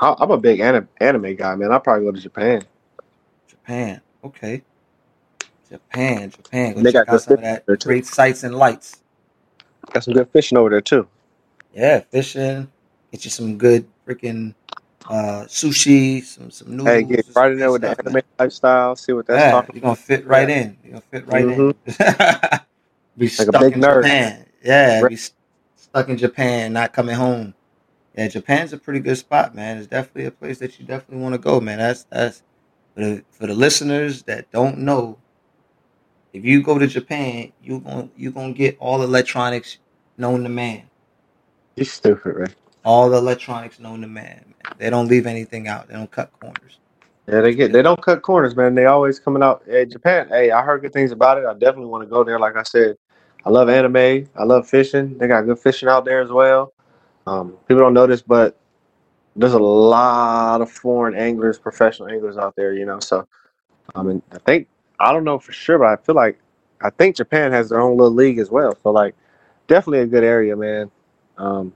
[0.00, 2.62] I- i'm a big anime, anime guy man i'll probably go to japan
[3.48, 4.02] Japan.
[4.24, 4.64] Okay.
[5.70, 6.74] Japan, Japan.
[6.74, 9.02] Go they got out some of that great sights and lights.
[9.92, 11.08] got some good fishing over there too
[11.72, 12.72] Yeah, fishing.
[13.12, 14.54] Get you some good freaking
[15.08, 19.12] uh, sushi, some some hey noodles, get right in there with the anime lifestyle see
[19.12, 20.78] what that's Yeah, talking you're gonna fit right in.
[20.82, 21.72] You're gonna fit right hmm in.
[23.18, 24.46] be like a stuck big in nerd Japan.
[24.62, 25.04] Yeah, Right.
[25.04, 25.36] be st-
[25.76, 27.54] stuck in Japan, not coming home.
[28.14, 29.78] Yeah, Japan's a pretty good spot, man.
[29.78, 31.78] It's definitely a place that you definitely want to go, man.
[31.78, 32.42] That's that's
[32.94, 35.18] for the for the listeners that don't know.
[36.32, 39.78] If you go to Japan, you going you gonna get all electronics
[40.16, 40.82] known to man.
[41.76, 44.54] You're stupid right All the electronics known to man.
[44.64, 44.74] man.
[44.78, 45.88] They don't leave anything out.
[45.88, 46.78] They don't cut corners.
[47.26, 48.74] Yeah, they get they don't cut corners, man.
[48.74, 49.62] They always coming out.
[49.66, 50.28] Hey, Japan.
[50.28, 51.44] Hey, I heard good things about it.
[51.46, 52.38] I definitely want to go there.
[52.38, 52.96] Like I said,
[53.44, 54.28] I love anime.
[54.36, 55.18] I love fishing.
[55.18, 56.72] They got good fishing out there as well.
[57.26, 58.58] Um, people don't know this, but
[59.36, 62.74] there's a lot of foreign anglers, professional anglers out there.
[62.74, 63.26] You know, so
[63.94, 64.68] I mean, I think
[65.00, 66.38] I don't know for sure, but I feel like
[66.82, 68.76] I think Japan has their own little league as well.
[68.82, 69.14] So like,
[69.66, 70.90] definitely a good area, man.
[71.36, 71.72] Um,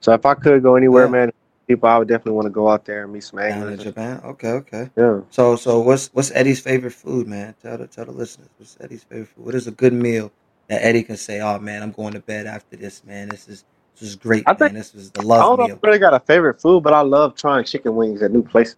[0.00, 1.10] so if I could go anywhere, Yeah.
[1.10, 1.32] man,
[1.66, 3.82] people, I would definitely want to go out there and meet some anglers.
[3.82, 4.20] Japan.
[4.24, 4.90] Okay, okay.
[4.96, 5.20] Yeah.
[5.30, 7.54] So, so what's what's Eddie's favorite food, man?
[7.62, 9.44] Tell the tell the listeners what's Eddie's favorite food.
[9.44, 10.30] What is a good meal
[10.68, 11.40] that Eddie can say?
[11.40, 13.28] Oh man, I'm going to bed after this, man.
[13.28, 13.64] This is
[13.98, 14.58] this is great, I man.
[14.58, 15.40] think- This is the love.
[15.42, 15.76] I don't know meal.
[15.76, 18.42] if I really got a favorite food, but I love trying chicken wings at new
[18.42, 18.76] places.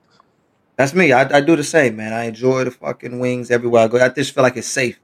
[0.81, 1.13] That's me.
[1.13, 2.15] I, I do the same, man.
[2.15, 4.03] I enjoy the fucking wings everywhere I go.
[4.03, 4.99] I just feel like it's safe.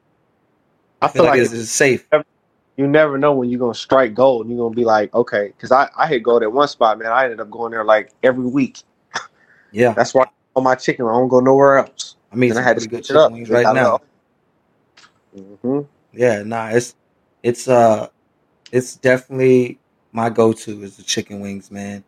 [1.03, 2.09] I I feel like, it's, it's, it's safe.
[2.79, 5.73] you never know when you're gonna strike gold and you're gonna be like, okay, because
[5.73, 7.13] I, I hit gold at one spot, man.
[7.13, 8.85] I ended up going there like every week.
[9.71, 12.17] Yeah, That's why on my chicken, I don't go nowhere else.
[12.33, 13.29] I mean, I had to switch it up.
[13.29, 14.01] chicken wings right now.
[15.35, 15.81] hmm
[16.15, 16.95] Yeah, nah, it's
[17.43, 18.09] it's uh
[18.73, 19.79] it's definitely
[20.11, 22.03] my go-to is the chicken wings, man.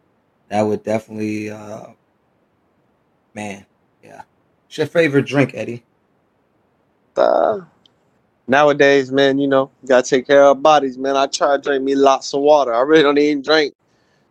[0.48, 1.88] That would definitely uh
[3.38, 3.64] man,
[4.02, 4.22] yeah.
[4.66, 5.84] What's your favorite drink, Eddie?
[7.16, 7.60] Uh,
[8.48, 11.16] nowadays, man, you know, you gotta take care of our bodies, man.
[11.16, 12.74] I try to drink me lots of water.
[12.74, 13.74] I really don't even drink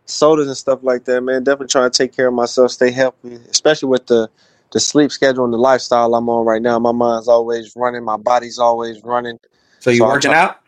[0.04, 1.42] sodas and stuff like that, man.
[1.42, 4.28] Definitely trying to take care of myself, stay healthy, especially with the
[4.72, 6.78] the sleep schedule and the lifestyle I'm on right now.
[6.78, 9.38] My mind's always running, my body's always running.
[9.78, 10.60] So you So working try- out?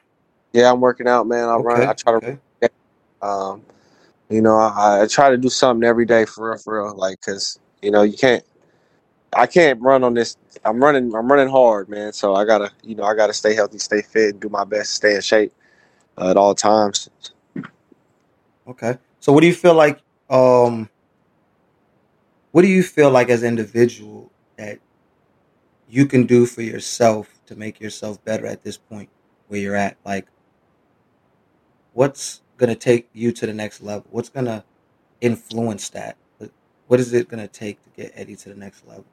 [0.54, 1.46] Yeah, I'm working out, man.
[1.46, 1.82] I run.
[1.82, 2.74] I try to okay.
[3.20, 3.62] Um,
[4.30, 6.96] you know, I, I try to do something every day for real, for real.
[6.96, 8.44] Like, cause you know, you can't.
[9.32, 10.36] I can't run on this.
[10.64, 11.14] I'm running.
[11.14, 12.12] I'm running hard, man.
[12.12, 15.14] So I gotta, you know, I gotta stay healthy, stay fit, do my best, stay
[15.14, 15.52] in shape
[16.18, 17.08] uh, at all times.
[18.66, 18.98] Okay.
[19.20, 20.88] So what do you feel like um
[22.52, 24.78] what do you feel like as an individual that
[25.88, 29.08] you can do for yourself to make yourself better at this point
[29.48, 29.96] where you're at?
[30.04, 30.26] Like
[31.92, 34.06] what's to take you to the next level?
[34.10, 34.64] What's to
[35.20, 36.16] influence that?
[36.90, 39.06] What- is it going to take to get Eddie to the next level?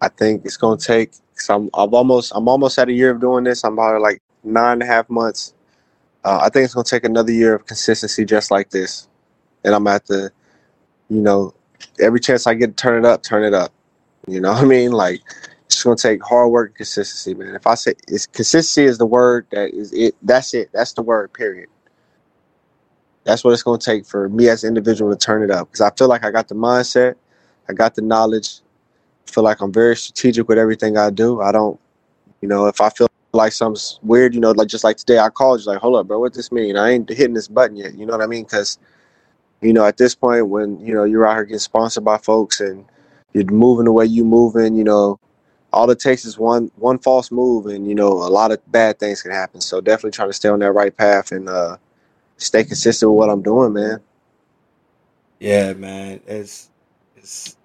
[0.00, 1.12] I think it's gonna take.
[1.36, 2.32] Cause I'm, almost.
[2.36, 3.64] I'm almost at a year of doing this.
[3.64, 5.54] I'm about like nine and a half months.
[6.24, 9.08] Uh, I think it's gonna take another year of consistency, just like this.
[9.64, 10.32] And I'm at the,
[11.10, 11.54] you know,
[12.00, 13.72] every chance I get to turn it up, turn it up.
[14.28, 14.92] You know what I mean?
[14.92, 15.22] Like
[15.66, 17.54] it's gonna take hard work and consistency, man.
[17.56, 20.16] If I say it's consistency is the word that is it.
[20.22, 20.70] That's it.
[20.72, 21.32] That's the word.
[21.34, 21.68] Period.
[23.28, 25.68] That's what it's gonna take for me as an individual to turn it up.
[25.68, 27.16] Because I feel like I got the mindset,
[27.68, 28.60] I got the knowledge,
[29.26, 31.42] I feel like I'm very strategic with everything I do.
[31.42, 31.78] I don't,
[32.40, 35.28] you know, if I feel like something's weird, you know, like just like today, I
[35.28, 36.78] called you like, hold up, bro, what this mean?
[36.78, 37.94] I ain't hitting this button yet.
[37.96, 38.44] You know what I mean?
[38.44, 38.78] Because,
[39.60, 42.60] you know, at this point, when you know you're out here getting sponsored by folks
[42.60, 42.86] and
[43.34, 45.20] you're moving the way you moving, you know,
[45.70, 48.98] all it takes is one one false move, and you know, a lot of bad
[48.98, 49.60] things can happen.
[49.60, 51.76] So definitely trying to stay on that right path and uh,
[52.38, 54.00] stay consistent with what I'm doing, man.
[55.40, 56.20] Yeah, man.
[56.26, 56.70] It's
[57.16, 57.56] it's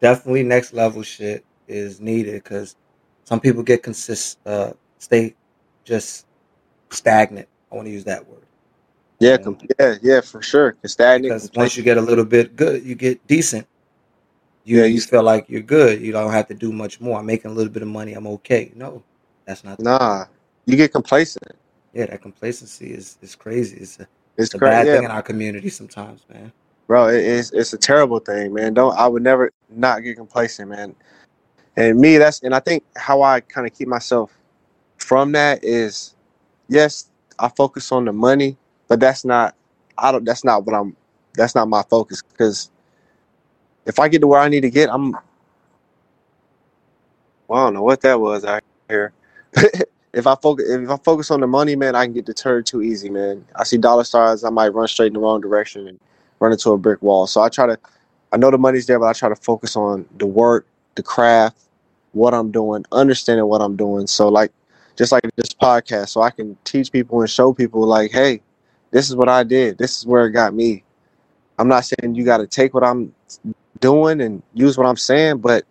[0.00, 2.76] definitely next level shit is needed cuz
[3.24, 5.36] some people get consist uh stay
[5.84, 6.26] just
[6.90, 7.48] stagnant.
[7.72, 8.42] I want to use that word.
[9.20, 9.38] Yeah,
[9.80, 10.72] yeah, yeah, for sure.
[10.72, 13.66] 'Cause stagnant, because once you get a little bit good, you get decent.
[14.64, 16.00] You Yeah, you you- feel like you're good.
[16.02, 17.18] You don't have to do much more.
[17.20, 18.14] I'm making a little bit of money.
[18.14, 18.72] I'm okay.
[18.76, 19.04] No,
[19.46, 19.80] that's not.
[19.80, 20.26] nah,
[20.66, 21.56] you get complacent.
[21.98, 23.78] Yeah, that complacency is is crazy.
[23.78, 24.08] It's a,
[24.38, 24.90] It's a bad crazy.
[24.92, 26.52] thing in our community sometimes, man.
[26.86, 28.74] bro, it, it's it's a terrible thing, man.
[28.74, 30.94] Don't I would never not get complacent, man.
[31.76, 34.32] And me, that's and I think how I kind of keep myself
[34.98, 36.14] from that is,
[36.68, 38.56] yes, I focus on the money,
[38.88, 39.56] but that's not.
[39.98, 40.24] I don't.
[40.24, 40.96] That's not what I'm.
[41.34, 42.70] That's not my focus because
[43.86, 45.12] if I get to where I need to get, I'm.
[47.48, 49.12] Well, I don't know what that was out here.
[50.18, 52.82] if I focus, if I focus on the money, man, I can get deterred too
[52.82, 53.44] easy, man.
[53.54, 55.98] I see dollar stars, I might run straight in the wrong direction and
[56.40, 57.26] run into a brick wall.
[57.26, 57.78] So I try to.
[58.30, 61.56] I know the money's there, but I try to focus on the work, the craft,
[62.12, 64.06] what I'm doing, understanding what I'm doing.
[64.06, 64.52] So like,
[64.96, 68.42] just like this podcast, so I can teach people and show people like, hey,
[68.90, 69.78] this is what I did.
[69.78, 70.84] This is where it got me.
[71.58, 73.14] I'm not saying you got to take what I'm
[73.80, 75.64] doing and use what I'm saying, but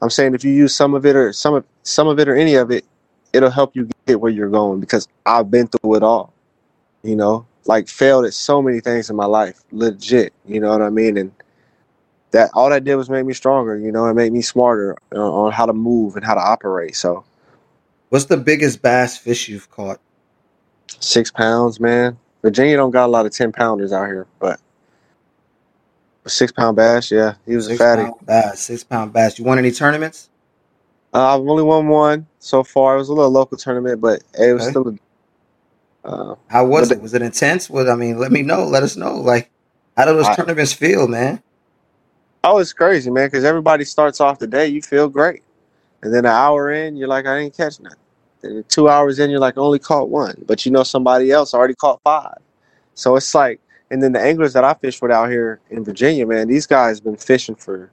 [0.00, 2.36] I'm saying if you use some of it or some of some of it or
[2.36, 2.84] any of it,
[3.34, 6.32] it'll help you get where you're going because I've been through it all.
[7.02, 10.32] You know, like failed at so many things in my life, legit.
[10.46, 11.18] You know what I mean?
[11.18, 11.32] And
[12.32, 13.78] that all that did was make me stronger.
[13.78, 16.96] You know, it made me smarter on, on how to move and how to operate.
[16.96, 17.24] So
[18.10, 20.00] What's the biggest bass fish you've caught?
[21.00, 22.16] six pounds, man.
[22.42, 24.60] Virginia don't got a lot of ten pounders out here, but
[26.26, 28.02] six pound bass, yeah, he was a Six fatty.
[28.04, 28.60] pound bass.
[28.60, 29.38] Six pound bass.
[29.38, 30.30] You won any tournaments?
[31.14, 32.96] Uh, I've only won one so far.
[32.96, 34.70] It was a little local tournament, but it was Okay.
[34.70, 34.98] still.
[36.04, 37.00] A, uh, How was it?
[37.00, 37.70] Was it intense?
[37.70, 38.64] What I mean, let me know.
[38.66, 39.14] Let us know.
[39.16, 39.50] Like,
[39.96, 41.40] how do those I- tournaments feel, man?
[42.46, 45.42] oh, it's crazy, man, because everybody starts off the day, you feel great,
[46.02, 47.98] and then an hour in, you're like, I didn't catch nothing.
[48.42, 51.74] Then two hours in, you're like, only caught one, but you know somebody else already
[51.74, 52.36] caught five.
[52.94, 53.60] So it's like,
[53.90, 57.00] And then the anglers that I fish with out here in Virginia, man, these guys
[57.00, 57.90] been fishing for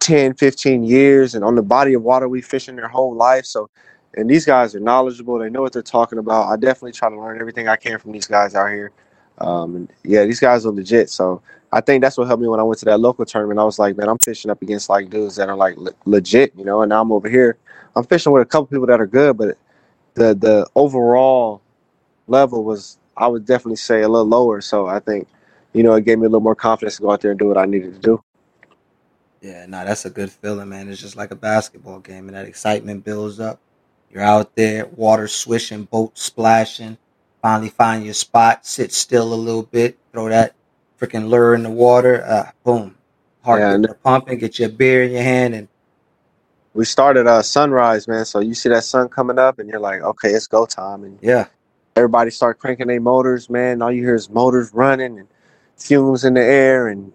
[0.00, 3.44] 10, 15 years and on the body of water we fishing their whole life.
[3.46, 3.70] So
[4.14, 6.48] and these guys are knowledgeable, they know what they're talking about.
[6.48, 8.92] I definitely try to learn everything I can from these guys out here.
[9.38, 11.10] Um, and yeah, these guys are legit.
[11.10, 11.42] So
[11.72, 13.60] I think that's what helped me when I went to that local tournament.
[13.60, 16.52] I was like, man, I'm fishing up against like dudes that are like le- legit,
[16.56, 16.82] you know.
[16.82, 17.58] And now I'm over here.
[17.94, 19.58] I'm fishing with a couple people that are good, but
[20.14, 21.62] the the overall
[22.26, 24.60] level was, I would definitely say, a little lower.
[24.60, 25.28] So I think,
[25.72, 27.46] you know, it gave me a little more confidence to go out there and do
[27.46, 28.24] what I needed to do.
[29.40, 30.88] Yeah, no, that's a good feeling, man.
[30.88, 33.60] It's just like a basketball game, and that excitement builds up.
[34.10, 36.98] You're out there, water swishing, boat splashing.
[37.42, 40.54] Finally find your spot, sit still a little bit, throw that
[41.00, 42.24] freaking lure in the water.
[42.24, 42.96] Uh, boom,
[43.44, 44.38] heart Yeah, and pumping.
[44.38, 45.68] Get your beer in your hand, and
[46.74, 48.24] we started uh sunrise, man.
[48.24, 51.18] So you see that sun coming up, and you're like, okay, it's go time, and
[51.22, 51.46] yeah,
[51.94, 53.82] everybody start cranking their motors, man.
[53.82, 55.28] All you hear is motors running and
[55.76, 57.12] fumes in the air, and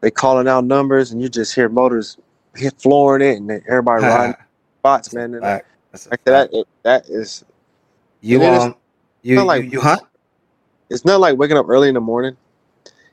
[0.00, 2.16] they calling out numbers, and you just hear motors
[2.54, 4.36] hit flooring it, and everybody riding
[4.80, 5.34] spots, man.
[5.34, 5.42] And
[6.10, 7.44] like that, it, that is
[8.20, 8.76] You and then it's um,
[9.22, 10.02] you not you, like- you hunt?
[10.90, 12.36] it's not like waking up early in the morning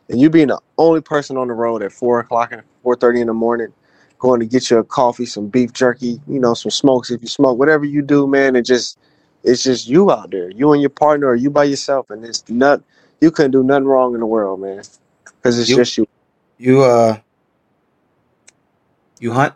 [0.10, 3.22] and you being the only person on the road at four o'clock and four thirty
[3.22, 3.74] in the morning,
[4.20, 7.28] going to get you a coffee, some beef jerky, you know, some smokes if you
[7.28, 8.56] smoke, whatever you do, man.
[8.56, 8.98] It just
[9.44, 12.48] it's just you out there, you and your partner, or you by yourself, and it's
[12.50, 12.82] not
[13.22, 14.82] you couldn't do nothing wrong in the world, man,
[15.26, 16.08] because it's You- just you.
[16.58, 17.20] You uh,
[19.20, 19.54] you hunt?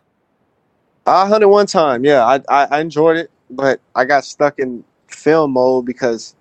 [1.05, 4.83] I hunted one time, yeah, I, I I enjoyed it, but I got stuck in
[5.07, 6.35] film mode because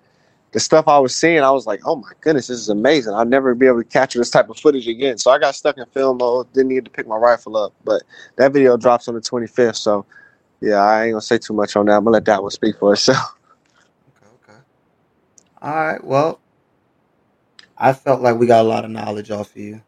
[0.51, 3.13] the stuff I was seeing, I was like, oh my goodness, this is amazing.
[3.13, 5.17] I'll never be able to capture this type of footage again.
[5.17, 7.73] So I got stuck in film mode, didn't need to pick my rifle up.
[7.85, 8.03] But
[8.35, 9.77] that video drops on the 25th.
[9.77, 10.05] So
[10.61, 11.93] yeah, I ain't gonna say too much on that.
[11.93, 13.37] I'm gonna let that one speak for itself.
[14.09, 14.59] Okay, okay.
[15.61, 16.03] All right.
[16.03, 16.39] Well,
[17.77, 19.81] I felt like we got a lot of knowledge off of you.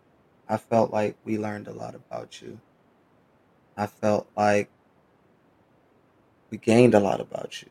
[0.54, 2.60] I felt like we learned a lot about you.
[3.76, 4.70] I felt like
[6.52, 7.70] we gained a lot about you.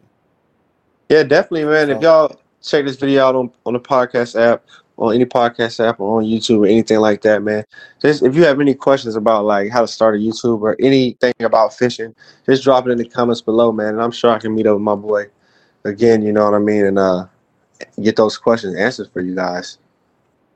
[1.08, 1.90] Yeah, definitely, man.
[1.90, 4.64] If y'all check this video out on, on the podcast app,
[4.98, 7.64] on any podcast app, or on YouTube or anything like that, man.
[8.00, 11.34] Just if you have any questions about like how to start a YouTube or anything
[11.38, 12.12] about fishing,
[12.46, 13.94] just drop it in the comments below, man.
[13.94, 15.26] And I'm sure I can meet up with my boy
[15.84, 16.22] again.
[16.22, 17.26] You know what I mean, and uh,
[18.02, 19.78] get those questions answered for you guys.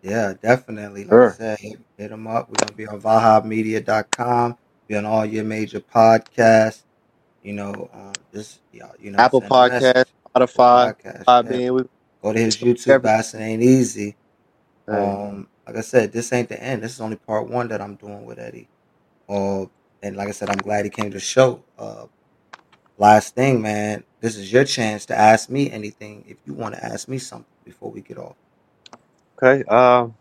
[0.03, 1.05] Yeah, definitely.
[1.05, 1.29] Like Sure.
[1.29, 1.59] I said,
[1.97, 2.49] hit, them up.
[2.49, 4.57] We're going to be on VahaMedia.com,
[4.89, 6.83] be on all your major podcasts.
[7.43, 9.95] You know, um, just, yeah, you know, Apple send a message.
[9.97, 11.79] Podcast, Spotify, Podcast, Podbean.
[11.79, 11.85] yeah.
[12.23, 14.17] Go to his YouTube, YouTube, Bassin Ain't Easy.
[14.89, 16.83] Um, like I said, this ain't the end.
[16.83, 18.69] This is only part one that I'm doing with Eddie.
[19.29, 19.67] Uh,
[20.03, 21.63] and like I said, I'm glad he came to the show.
[21.79, 22.07] Uh,
[22.99, 26.85] last thing, man, this is your chance to ask me anything if you want to
[26.85, 28.37] ask me something before we get off.
[29.43, 29.65] Okay.
[29.65, 30.15] Um.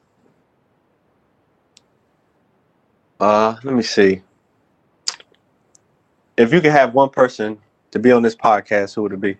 [3.19, 4.21] Uh, let me see.
[6.37, 7.59] If you could have one person
[7.91, 9.37] to be on this podcast, who would it be?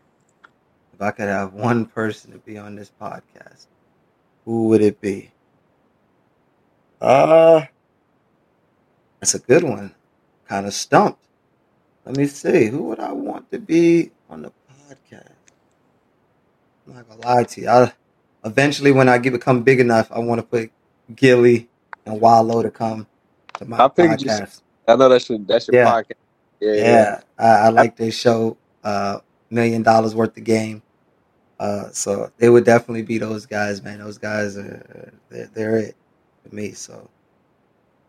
[0.94, 3.68] If I could have one person to be on this podcast,
[4.46, 5.32] who would it be?
[7.02, 7.66] Uh,
[9.20, 9.94] that's a good one.
[10.48, 11.20] Kind of stumped.
[12.06, 12.68] Let me see.
[12.68, 15.34] Who would I want to be on the podcast?
[16.88, 17.68] I'm not gonna lie to you.
[17.68, 17.94] I,
[18.46, 20.72] eventually, when I get become big enough, I want to put
[21.14, 21.68] Gillie
[22.06, 23.08] and Wallo to come
[23.58, 24.62] to my I figured you- podcast.
[24.88, 25.92] I know that's your that's your Yeah.
[25.92, 26.12] podcast.
[26.62, 30.82] Yeah, Yeah, I, I like their show, uh, Million Dollaz Worth of Game.
[31.60, 34.00] Uh, so they would definitely be those guys, man.
[34.00, 35.96] Those guys are they're, they're it
[36.48, 36.72] for me.
[36.72, 37.10] So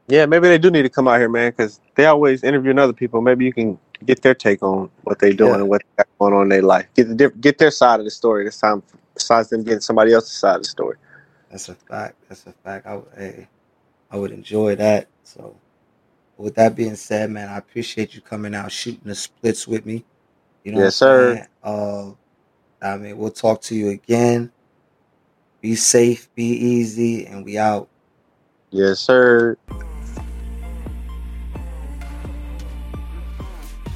[0.09, 2.93] Yeah, maybe they do need to come out here, man, because they always interviewing other
[2.93, 3.21] people.
[3.21, 5.61] Maybe you can get their take on what they're doing Yeah.
[5.61, 6.87] and what they got going on in their life.
[6.95, 8.83] Get the diff- get their side of the story this time,
[9.15, 10.97] besides them getting somebody else's side of the story.
[11.51, 12.17] that's a fact.
[12.29, 12.87] That's a fact.
[12.87, 13.49] I hey,
[14.11, 15.07] I would enjoy that.
[15.27, 15.57] So
[16.37, 20.05] with that being said, man, I appreciate you coming out shooting the splits with me.
[20.63, 21.47] You know, Yes, sir.
[21.65, 22.13] Uh,
[22.81, 24.53] I mean, we'll talk to you again.
[25.61, 27.89] Be safe, be easy, and we out.
[28.71, 29.57] Yes, sir.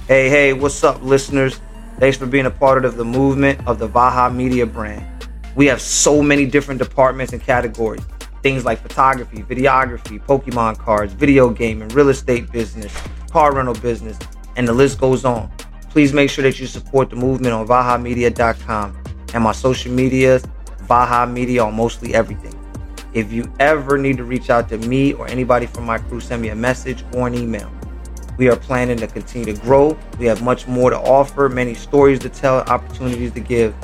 [0.08, 1.60] Hey, hey, what's up, listeners?
[2.00, 5.06] Thanks for being a part of the movement of the Vaha Media brand.
[5.54, 8.02] We have so many different departments and categories.
[8.42, 12.96] Things like photography, videography, Pokemon cards, video gaming, real estate business,
[13.30, 14.18] car rental business,
[14.56, 15.50] and the list goes on.
[15.90, 18.96] Please make sure that you support the movement on VahaMedia.com
[19.34, 20.42] and my social medias,
[20.86, 22.54] Vaha Media on mostly everything.
[23.12, 26.42] If you ever need to reach out to me or anybody from my crew, send
[26.42, 27.70] me a message or an email.
[28.38, 29.98] We are planning to continue to grow.
[30.18, 33.74] We have much more to offer, many stories to tell, opportunities to give.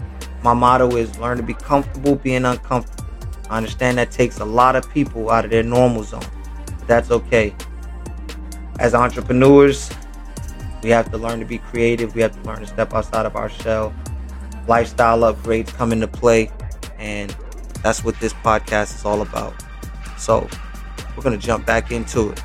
[0.42, 3.05] My motto is learn to be comfortable being uncomfortable.
[3.50, 6.24] I understand that takes a lot of people out of their normal zone.
[6.66, 7.54] But that's okay.
[8.78, 9.90] As entrepreneurs,
[10.82, 12.14] we have to learn to be creative.
[12.14, 13.94] We have to learn to step outside of our shell.
[14.68, 16.50] Lifestyle upgrades come into play.
[16.98, 17.34] And
[17.82, 19.54] that's what this podcast is all about.
[20.18, 20.48] So
[21.16, 22.42] we're going to jump back into it.